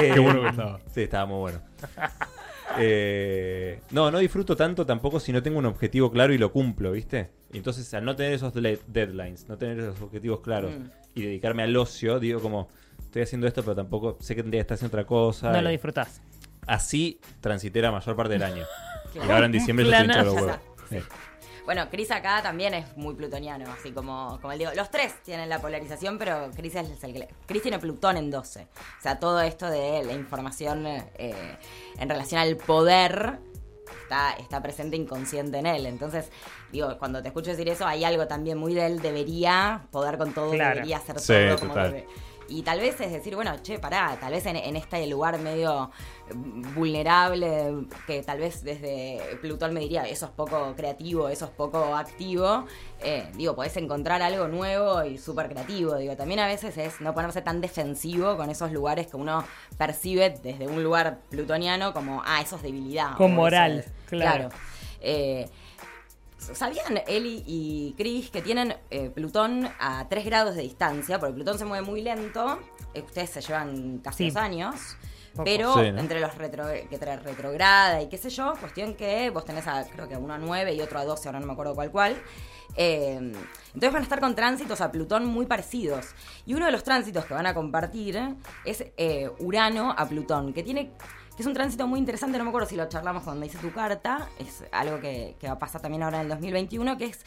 [0.01, 0.79] Eh, Qué bueno que estaba.
[0.91, 1.61] Sí, estaba muy bueno.
[2.77, 6.91] Eh, no, no disfruto tanto tampoco si no tengo un objetivo claro y lo cumplo,
[6.91, 7.29] ¿viste?
[7.53, 10.85] Entonces, al no tener esos deadlines, no tener esos objetivos claros Mm.
[11.15, 12.67] y dedicarme al ocio, digo como,
[12.99, 15.51] estoy haciendo esto, pero tampoco sé que tendría que estar haciendo otra cosa.
[15.51, 16.21] No y lo disfrutás.
[16.67, 18.63] Así transité la mayor parte del año.
[19.15, 20.59] Y ahora en diciembre yo estoy hinchado los huevos.
[20.89, 20.97] Sí.
[21.69, 24.71] Bueno, Chris acá también es muy plutoniano, así como, como él digo.
[24.75, 27.29] Los tres tienen la polarización, pero Chris es el que...
[27.45, 28.63] Chris tiene Plutón en 12.
[28.63, 31.57] O sea, todo esto de la información eh,
[31.99, 33.37] en relación al poder
[34.01, 35.85] está, está presente inconsciente en él.
[35.85, 36.31] Entonces,
[36.71, 40.33] digo, cuando te escucho decir eso, hay algo también muy de él, debería poder con
[40.33, 40.73] todo, Claro.
[40.73, 42.03] debería hacer Sí, todo como total.
[42.49, 45.91] Y tal vez es decir, bueno, che, pará, tal vez en, en este lugar medio
[46.75, 51.95] vulnerable, que tal vez desde Plutón me diría, eso es poco creativo, eso es poco
[51.95, 52.65] activo,
[53.01, 55.95] eh, digo, podés encontrar algo nuevo y súper creativo.
[55.95, 59.43] Digo, también a veces es no ponerse tan defensivo con esos lugares que uno
[59.77, 63.15] percibe desde un lugar plutoniano como, ah, eso es debilidad.
[63.15, 64.49] Con moral, es- claro.
[65.01, 65.49] Eh,
[66.39, 71.19] ¿Sabían Eli y Chris que tienen eh, Plutón a 3 grados de distancia?
[71.19, 72.59] Porque Plutón se mueve muy lento.
[72.93, 74.29] eh, Ustedes se llevan casi Sí.
[74.31, 74.75] dos años.
[75.33, 75.43] Poco.
[75.43, 75.99] Pero Sí, ¿no?
[75.99, 79.85] entre los retro, que trae retrograda y qué sé yo, cuestión que vos tenés a,
[79.85, 82.15] creo que uno a 9 y otro a 12, ahora no me acuerdo cuál cuál.
[82.75, 86.07] Eh, entonces van a estar con tránsitos a Plutón muy parecidos.
[86.45, 88.19] Y uno de los tránsitos que van a compartir
[88.65, 90.91] es eh, Urano a Plutón, que tiene
[91.41, 94.27] es un tránsito muy interesante, no me acuerdo si lo charlamos cuando hice tu carta,
[94.39, 97.19] es algo que, que va a pasar también ahora en el 2021, que es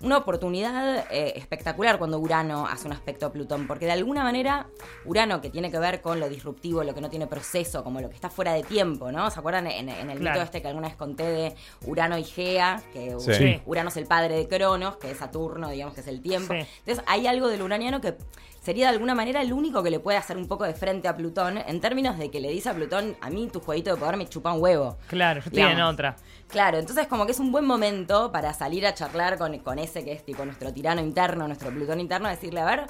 [0.00, 4.66] una oportunidad eh, espectacular cuando Urano hace un aspecto a Plutón, porque de alguna manera
[5.04, 8.08] Urano, que tiene que ver con lo disruptivo, lo que no tiene proceso, como lo
[8.08, 9.30] que está fuera de tiempo, ¿no?
[9.30, 10.34] ¿Se acuerdan en, en el Claro.
[10.38, 11.54] mito este que alguna vez conté de
[11.86, 13.34] Urano y Gea, que Sí.
[13.34, 13.62] Sí.
[13.66, 16.52] Urano es el padre de Cronos, que es Saturno, digamos que es el tiempo.
[16.54, 16.60] Sí.
[16.80, 18.16] Entonces hay algo del uraniano que
[18.60, 21.16] sería de alguna manera el único que le puede hacer un poco de frente a
[21.16, 24.16] Plutón, en términos de que le dice a Plutón, a mí tu jueguito de poder
[24.16, 24.98] me chupa un huevo.
[25.08, 26.16] Claro, yo estoy en otra.
[26.48, 30.04] Claro, entonces como que es un buen momento para salir a charlar con, con ese
[30.04, 32.86] que es tipo nuestro tirano interno, nuestro Plutón interno, decirle, a ver,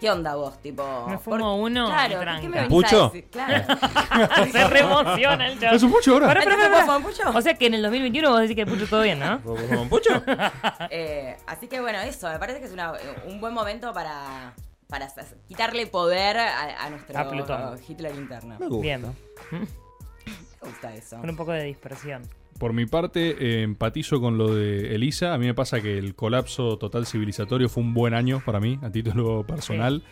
[0.00, 0.60] ¿qué onda vos?
[0.62, 2.40] Tipo, Me fumo ¿por- uno Claro, ¿por tranca.
[2.40, 3.00] qué me venís ¿Pucho?
[3.02, 3.28] a decir?
[3.30, 3.64] Claro.
[4.52, 5.76] Se reemociona el chaval.
[5.76, 6.26] ¿Es un pucho ahora?
[6.28, 6.98] Pará, pará, ¿Entonces pará.
[7.00, 7.38] pucho?
[7.38, 9.38] O sea que en el 2021 vos decís que pucho todo bien, ¿no?
[9.44, 10.10] ¿Vos como un pucho?
[10.90, 12.94] Eh, así que bueno, eso, me parece que es una-
[13.26, 14.52] un buen momento para,
[14.92, 15.08] para
[15.48, 17.78] quitarle poder a, a nuestro A Plutón.
[17.88, 18.56] Hitler interno.
[18.60, 18.82] Me gusta.
[18.82, 19.02] Bien.
[19.50, 21.18] Me gusta eso.
[21.18, 22.22] Con un poco de dispersión.
[22.58, 25.34] Por mi parte, eh, empatizo con lo de Elisa.
[25.34, 28.78] A mí me pasa que el colapso total civilizatorio fue un buen año para mí,
[28.82, 30.04] a título personal.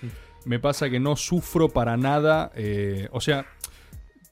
[0.45, 2.51] Me pasa que no sufro para nada.
[2.57, 3.47] eh, o sea,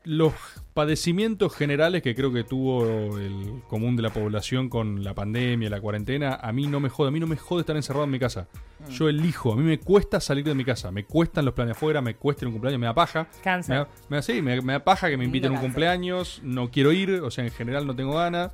[0.09, 0.33] los
[0.73, 5.81] padecimientos generales que creo que tuvo el común de la población con la pandemia, la
[5.81, 7.09] cuarentena, a mí no me jode.
[7.09, 8.49] A mí no me jode estar encerrado en mi casa.
[8.91, 9.53] Yo elijo.
[9.53, 10.91] A mí me cuesta salir de mi casa.
[10.91, 13.27] Me cuestan los planes afuera, me cuesta un cumpleaños, me da paja.
[13.43, 13.75] Cáncer.
[13.75, 16.41] Me da, me da- sí, me, me da paja que me inviten a un cumpleaños,
[16.45, 18.53] no quiero ir, o sea, en general no tengo ganas.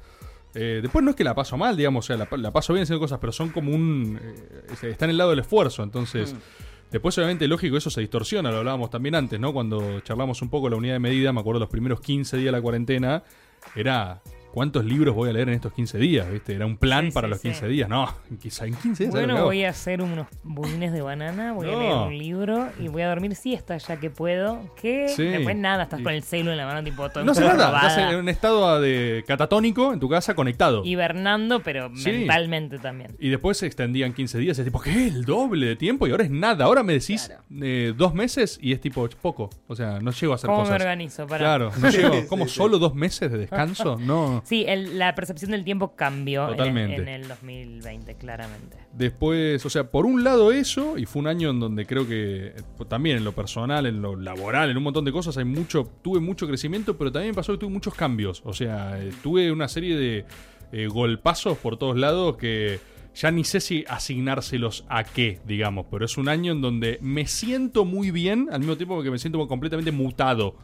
[0.54, 2.84] Eh, después no es que la paso mal, digamos, o sea, la, la paso bien
[2.84, 4.18] haciendo cosas, pero son como un...
[4.20, 6.34] eh, es- está en el lado del esfuerzo, entonces...
[6.94, 9.52] Después, obviamente, lógico, eso se distorsiona, lo hablábamos también antes, ¿no?
[9.52, 12.52] Cuando charlamos un poco la unidad de medida, me acuerdo los primeros 15 días de
[12.52, 13.24] la cuarentena,
[13.74, 14.22] era
[14.54, 16.30] ¿cuántos libros voy a leer en estos 15 días?
[16.30, 16.54] ¿Viste?
[16.54, 17.48] Era un plan Sí, para sí, los sí.
[17.48, 17.88] 15 días.
[17.88, 18.06] No,
[18.40, 19.12] quizá en 15 días.
[19.12, 21.72] ¿sabes lo que Bueno, voy a hacer unos budines de banana, voy No.
[21.76, 24.60] a leer un libro y voy a dormir siesta ya que puedo.
[24.80, 25.24] Que Sí.
[25.24, 27.66] después nada, estás Y- con el celu en la mano, tipo todo No hace nada,
[27.66, 30.82] robada, estás en un estado de catatónico en tu casa conectado.
[30.84, 33.10] hibernando, pero mentalmente también.
[33.18, 34.58] Y después se extendían 15 días.
[34.58, 35.08] Es tipo, ¿qué?
[35.08, 36.64] El doble de tiempo y ahora es nada.
[36.64, 37.42] Ahora me decís Claro.
[37.62, 39.50] eh, dos meses y es tipo poco.
[39.66, 40.80] O sea, no llego a hacer ¿Cómo me cosas.
[40.82, 41.26] organizo?
[41.26, 41.38] Para...
[41.44, 42.14] Claro, no llego.
[42.28, 43.98] ¿Cómo solo dos meses de descanso?
[44.04, 44.42] No.
[44.44, 46.94] Sí, el- la percepción del tiempo cambió en- Totalmente.
[47.02, 48.76] En, el 2020, claramente.
[48.92, 52.48] Después, o sea, por un lado eso, y fue un año en donde creo que
[52.48, 52.54] eh,
[52.88, 56.20] también en lo personal, en lo laboral, en un montón de cosas, hay mucho, tuve
[56.20, 58.42] mucho crecimiento, pero también me pasó que tuve muchos cambios.
[58.44, 60.24] O sea, eh, tuve una serie de
[60.72, 62.80] eh, golpazos por todos lados que
[63.14, 67.26] ya ni sé si asignárselos a qué, digamos, pero es un año en donde me
[67.26, 70.57] siento muy bien, al mismo tiempo que me siento completamente mutado.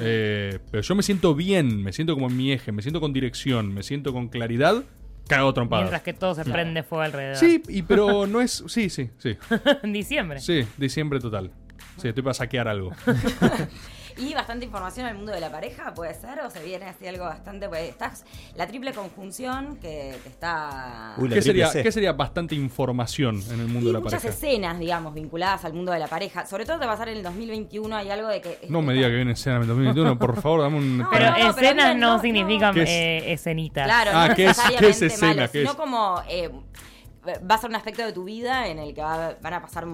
[0.00, 3.12] Eh, pero yo me siento bien, me siento como en mi eje, me siento con
[3.12, 4.84] dirección, me siento con claridad,
[5.28, 5.84] cago trompadas.
[5.84, 7.36] Mientras que todo se prende fuego alrededor.
[7.36, 8.64] Sí, y, pero no es.
[8.66, 9.36] Sí, sí, sí.
[9.82, 10.40] en diciembre.
[10.40, 11.52] Sí, diciembre total.
[11.96, 12.92] Sí, estoy para saquear algo.
[14.18, 17.24] Y bastante información al mundo de la pareja, puede ser, o se viene así algo
[17.24, 17.68] bastante.
[17.68, 18.24] Pues estás
[18.54, 21.14] la triple conjunción que, que está.
[21.18, 21.70] Uy, ¿Qué sería.
[21.70, 24.34] ¿Qué sería bastante información en el mundo y de la muchas pareja?
[24.34, 26.46] escenas, digamos, vinculadas al mundo de la pareja.
[26.46, 28.58] Sobre todo te va a pasar en el 2021, hay algo de que.
[28.70, 30.96] No me diga que viene escena en 2021, por favor, dame un.
[31.06, 33.84] No, Pero no, no, pero escenas no, no, significan eh, escenitas.
[33.84, 35.34] Claro, Ah, no ¿qué es- necesariamente qué es escena?
[35.34, 35.76] malo, ¿Qué sino es?
[35.76, 36.50] como eh,
[37.48, 39.86] va a ser un aspecto de tu vida en el que va- van a pasar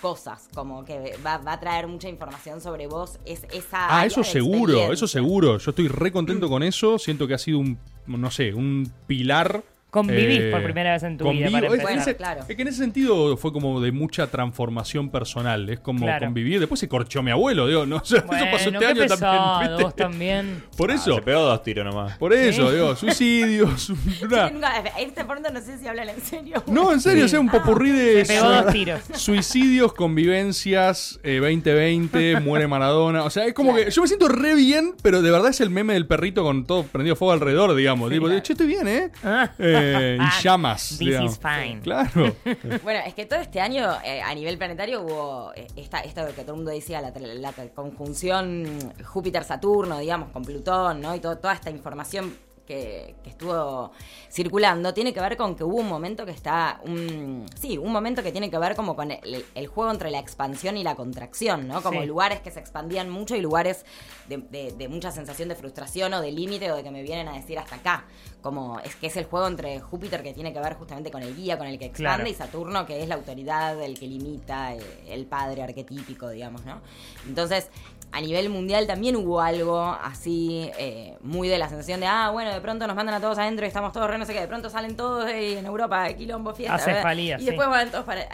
[0.00, 3.18] cosas, como que va, va a traer mucha información sobre vos.
[3.24, 5.58] Es, esa Ah, eso seguro, eso seguro.
[5.58, 6.98] Yo estoy re contento con eso.
[6.98, 9.62] Siento que ha sido un, no sé, un pilar.
[9.90, 11.92] Convivís eh, por primera vez en tu vida, para es, empezar.
[11.92, 12.40] en ese- Claro.
[12.46, 15.66] es que en ese sentido fue como de mucha transformación personal.
[15.70, 16.26] Es como Claro.
[16.26, 16.60] convivir.
[16.60, 19.68] Después se corchó mi abuelo, digo, no sé, Bueno, eso pasó este año pesado, también.
[19.70, 19.82] ¿viste?
[19.84, 20.62] vos también.
[20.76, 22.18] Por Ah, eso, se pegó dos tiros nomás.
[22.18, 22.74] por eso, Sí.
[22.74, 23.90] digo, suicidios.
[24.22, 26.62] una- Sí, este punto no sé si hablan en serio.
[26.66, 29.00] No, en serio, o sea, un popurrí de Se pegó dos tiros.
[29.14, 33.24] suicidios, convivencias, eh, 2020, muere Maradona.
[33.24, 33.86] O sea, es como Claro.
[33.86, 36.64] que yo me siento re bien, pero de verdad es el meme del perrito con
[36.66, 38.10] todo prendido fuego alrededor, digamos.
[38.10, 38.42] tipo, claro.
[38.42, 39.10] che, estoy bien, ¿eh?
[39.24, 39.50] Ah.
[39.98, 40.88] Eh, y llamas.
[40.90, 41.32] This digamos.
[41.32, 41.80] is fine.
[41.82, 42.34] Claro.
[42.82, 46.42] Bueno, es que todo este año eh, a nivel planetario hubo eh, esta, esta que
[46.42, 48.64] todo el mundo decía, la, la conjunción
[49.04, 51.14] Júpiter-Saturno, digamos, con Plutón, ¿no?
[51.14, 52.34] Y todo- toda esta información
[52.68, 53.90] que, que estuvo
[54.30, 58.22] circulando tiene que ver con que hubo un momento que está, un, sí, un momento
[58.22, 61.66] que tiene que ver como con el, el juego entre la expansión y la contracción,
[61.66, 61.82] ¿no?
[61.82, 62.06] Como Sí.
[62.06, 63.84] lugares que se expandían mucho y lugares
[64.28, 67.26] de, de- de mucha sensación de frustración o de límite o de que me vienen
[67.28, 68.04] a decir hasta acá.
[68.42, 71.34] Como es que es el juego entre Júpiter que tiene que ver justamente con el
[71.34, 72.28] guía, con el que expande Claro.
[72.30, 76.80] y Saturno que es la autoridad, el que limita, eh, el padre arquetípico, digamos, ¿no?
[77.26, 77.70] Entonces,
[78.10, 82.52] a nivel mundial también hubo algo así, eh, muy de la sensación de, ah, bueno,
[82.52, 84.48] de pronto nos mandan a todos adentro y estamos todos re no sé qué, de
[84.48, 86.74] pronto salen todos eh, en Europa, quilombo, fiesta.
[87.14, 87.44] Y sí.
[87.46, 88.26] después van todos para,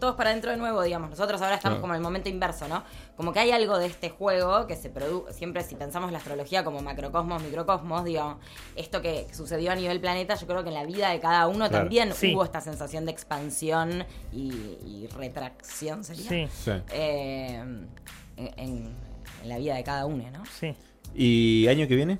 [0.00, 1.10] todos para adentro de nuevo, digamos.
[1.10, 2.82] Nosotros ahora estamos como en el momento inverso, ¿no?
[3.16, 6.64] Como que hay algo de este juego que se produce, siempre si pensamos la astrología
[6.64, 8.38] como macrocosmos, microcosmos, digo,
[8.76, 11.68] esto que sucedió a nivel planeta, yo creo que en la vida de cada uno
[11.68, 11.84] Claro.
[11.84, 12.34] también Sí.
[12.34, 14.52] hubo esta sensación de expansión y,
[14.86, 16.28] y retracción, ¿sería?
[16.28, 16.70] Sí, Sí.
[16.92, 17.88] Eh, en,
[18.56, 19.07] en-
[19.42, 20.44] en la vida de cada uno, ¿no?
[20.46, 20.74] sí.
[21.14, 22.18] ¿Y año que viene?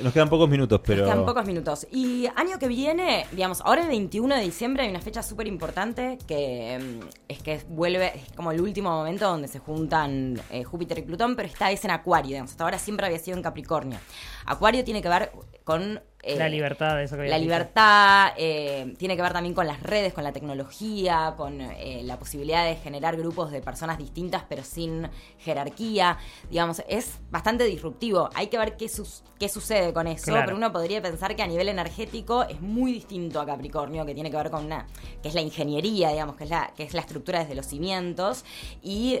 [0.00, 1.02] Nos quedan pocos minutos, pero.
[1.02, 1.86] Nos quedan pocos minutos.
[1.90, 6.16] Y año que viene, digamos, ahora el 21 de diciembre hay una fecha súper importante
[6.26, 10.98] que mm, es que vuelve, es como el último momento donde se juntan eh, Júpiter
[10.98, 12.52] y Plutón, pero esta vez en Acuario, digamos.
[12.52, 13.98] Hasta ahora siempre había sido en Capricornio.
[14.46, 15.32] Acuario tiene que ver
[15.64, 16.00] con...
[16.24, 19.82] eh, la libertad de eso que la libertad eh, tiene que ver también con las
[19.82, 24.62] redes, con la tecnología, con eh, la posibilidad de generar grupos de personas distintas pero
[24.62, 25.08] sin
[25.38, 26.18] jerarquía.
[26.48, 28.30] Digamos, es bastante disruptivo.
[28.34, 30.44] Hay que ver qué, sus- qué sucede con eso, Claro.
[30.46, 34.30] pero uno podría pensar que a nivel energético es muy distinto a Capricornio, que tiene
[34.30, 34.86] que ver con una,
[35.22, 38.44] que es la ingeniería, digamos, que es la, que es la estructura desde los cimientos,
[38.82, 39.18] y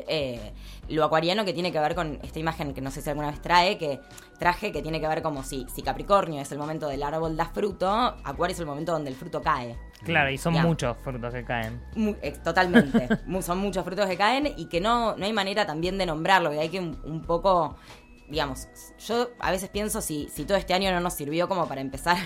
[0.88, 3.40] lo acuariano que tiene que ver con esta imagen que no sé si alguna vez
[3.40, 4.00] trae, que
[4.38, 7.46] traje que tiene que ver como si, si Capricornio es el momento del árbol da
[7.46, 9.76] fruto, Acuario es el momento donde el fruto cae.
[10.04, 11.80] Claro, y son muchos frutos que caen.
[12.22, 13.08] Eh, totalmente.
[13.42, 16.58] Son muchos frutos que caen y que no, no hay manera también de nombrarlo, que
[16.58, 17.76] hay que un, un poco,
[18.32, 18.66] digamos,
[19.06, 22.16] yo a veces pienso si, si todo este año no nos sirvió como para empezar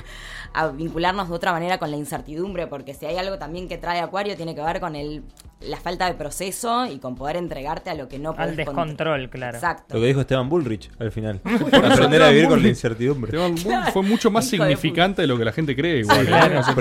[0.54, 4.00] a vincularnos de otra manera con la incertidumbre, porque si hay algo también que trae
[4.00, 5.24] Acuario tiene que ver con el,
[5.60, 9.28] la falta de proceso y con poder entregarte a lo que no Al puedes descontrol,
[9.28, 9.56] claro.
[9.56, 9.94] Exacto.
[9.96, 11.40] Lo que dijo Esteban Bullrich al final.
[11.72, 13.30] Aprender a vivir con la incertidumbre.
[13.36, 15.98] Esteban Bull fue mucho más Hijo significante de lo que la gente cree.
[15.98, 16.26] Igual, ¿eh?
[16.26, 16.60] claro.
[16.60, 16.74] O sea,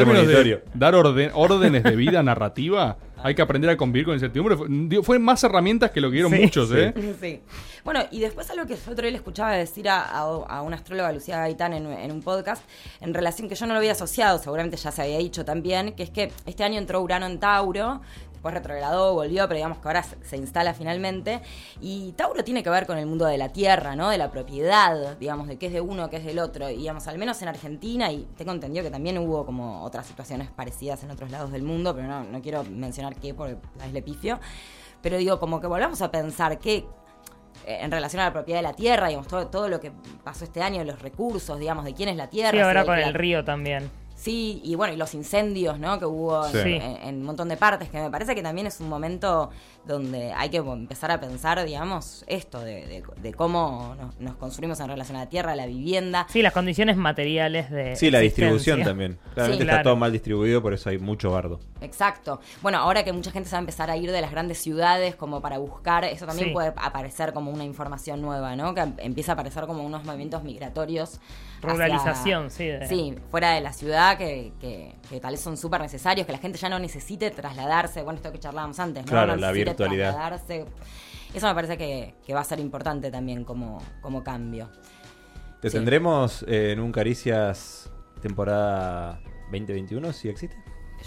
[0.76, 4.56] dar orden- órdenes de vida narrativa, Hay que aprender a convivir con incertidumbre.
[4.56, 6.40] Fue, fue más herramientas que lo que dieron Sí.
[6.40, 6.76] muchos, Sí.
[6.78, 7.16] ¿eh?
[7.20, 7.42] Sí.
[7.84, 11.12] Bueno, y después algo que otro día le escuchaba decir a, a, a una astróloga,
[11.12, 12.64] Lucía Gaitán, en, en un podcast,
[13.02, 16.04] en relación que yo no lo había asociado, seguramente ya se había dicho también, que
[16.04, 18.02] es que este año entró Urano en Tauro,
[18.46, 21.42] después retrogradó, volvió, pero digamos que ahora se, instala finalmente.
[21.82, 24.10] Y Tauro tiene que ver con el mundo de la tierra, ¿no?
[24.10, 26.70] De la propiedad, digamos, de qué es de uno, qué es del otro.
[26.70, 30.50] Y digamos, al menos en Argentina, y tengo entendido que también hubo como otras situaciones
[30.52, 34.02] parecidas en otros lados del mundo, pero no, no quiero mencionar qué porque es le
[34.04, 34.40] pifio.
[35.02, 36.86] Pero digo, como que volvamos a pensar que
[37.66, 39.92] eh, en relación a la propiedad de la tierra, digamos, todo, todo lo que
[40.24, 42.52] pasó este año, los recursos, digamos, de quién es la tierra.
[42.52, 43.90] Sí, ahora con el río también.
[44.16, 46.00] Sí, y bueno, y los incendios, ¿no?
[46.00, 46.74] Que hubo en- Sí.
[46.74, 49.50] en, en un montón de partes, que me parece que también es un momento
[49.86, 54.80] donde hay que empezar a pensar, digamos, esto de, de- de cómo nos, nos construimos
[54.80, 56.26] en relación a la tierra, a la vivienda.
[56.30, 57.96] Sí, las condiciones materiales de.
[57.98, 59.20] Sí, la distribución también.
[59.34, 59.84] Claramente Sí, está claro.
[59.84, 61.60] todo mal distribuido, por eso hay mucho bardo.
[61.82, 62.40] Exacto.
[62.62, 65.16] Bueno, ahora que mucha gente se va a empezar a ir de las grandes ciudades
[65.16, 66.54] como para buscar, eso también Sí.
[66.54, 68.74] puede aparecer como una información nueva, ¿no?
[68.74, 71.20] Que em- empieza a aparecer como unos movimientos migratorios.
[71.72, 72.66] Hacia- Ruralización, sí.
[72.68, 76.32] de- Sí, fuera de la ciudad, que, que, que tal vez son súper necesarios, que
[76.34, 78.02] la gente ya no necesite trasladarse.
[78.04, 79.10] Bueno, esto que charlábamos antes, ¿no?
[79.12, 80.12] Claro, No la virtualidad.
[80.14, 80.66] trasladarse.
[81.34, 84.70] Eso me parece que, que va a ser importante también como, como cambio.
[85.62, 85.78] ¿Te Sí.
[85.78, 87.90] tendremos eh, en un Caricias
[88.22, 89.20] temporada
[89.52, 90.56] 2021, si existe?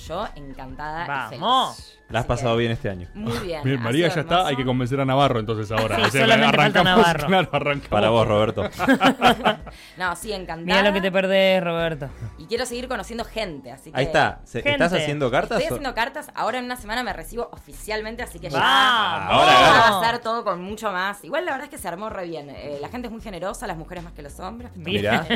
[0.07, 1.77] Yo encantada y ¡Vamos!
[1.77, 1.98] feliz.
[2.11, 3.07] ¿La has Así pasado que, bien este año?
[3.15, 3.63] Muy bien.
[3.65, 4.49] Bien, ha María sido ya está, hermoso.
[4.49, 5.97] hay que convencer a Navarro entonces ahora.
[6.11, 7.27] Sí, solamente falta Navarro.
[7.29, 7.89] Claro, arrancamos.
[7.89, 8.63] Para vos, Roberto.
[9.99, 10.65] No, sí, encantada.
[10.65, 12.09] Mira lo que te perdés, Roberto.
[12.39, 13.99] Y quiero seguir conociendo gente, así que...
[13.99, 14.41] Ahí está.
[14.45, 14.85] Se- Gente.
[14.85, 15.59] ¿Estás haciendo cartas?
[15.61, 19.33] Estoy o- haciendo cartas, ahora en una semana me recibo oficialmente, así que ya ¡Vamos!
[19.33, 19.53] Ahora
[19.91, 21.23] va a ser todo con mucho más.
[21.25, 22.49] Igual la verdad es que se armó re bien.
[22.51, 24.71] Eh, la gente es muy generosa, las mujeres más que los hombres.
[24.77, 25.27] Mirá.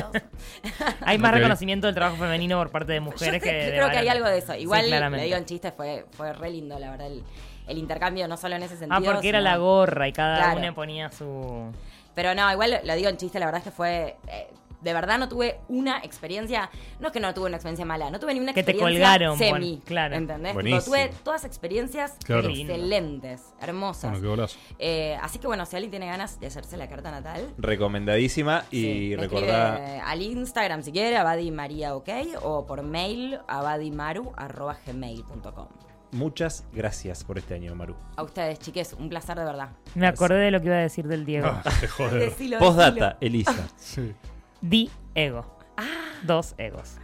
[1.02, 1.36] Hay más Ok.
[1.36, 3.58] reconocimiento del trabajo femenino por parte de Yo, mujeres sé- que.
[3.58, 4.10] yo de creo que hay varones.
[4.16, 4.52] algo de eso.
[4.54, 5.18] Sí, Igual, claramente.
[5.18, 7.22] le digo en chiste, fue, fue re lindo, la verdad, el,
[7.66, 9.12] el intercambio, no solo en ese Ah, sentido.
[9.12, 10.58] porque era la gorra y cada Claro.
[10.60, 11.72] una ponía su.
[12.14, 14.16] Pero no, igual lo digo en chiste, la verdad es que fue...
[14.28, 14.48] eh,
[14.82, 18.18] de verdad no tuve una experiencia, no es que no tuve una experiencia mala, no
[18.18, 20.16] tuve ni una Que te colgaron, semi, bueno, claro.
[20.16, 20.58] ¿entendés?
[20.58, 22.48] Tipo, tuve todas experiencias Claro.
[22.48, 24.10] excelentes, hermosas.
[24.10, 24.58] Bueno, qué golazo.
[24.80, 28.64] Eh, así que bueno, si alguien tiene ganas de hacerse la carta natal, Recomendadísima.
[28.72, 29.74] Y sí, me recordá.
[29.76, 32.08] escribe al Instagram si quiere, Abadi María OK,
[32.42, 35.91] o por mail, abadimaru.gmail.com.
[36.12, 37.96] Muchas gracias por este año, Maru.
[38.16, 39.70] A ustedes, chiques, un placer de verdad.
[39.94, 41.46] Me acordé de lo que iba a decir del Diego.
[41.48, 41.62] Ah,
[41.96, 42.20] joder.
[42.30, 43.66] Decilo, Postdata, Elisa.
[43.76, 44.14] Sí.
[44.60, 45.56] Di ego.
[45.78, 45.86] Ah.
[46.22, 46.96] Dos egos.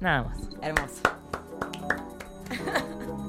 [0.00, 0.38] Nada más.
[0.60, 1.00] Hermoso.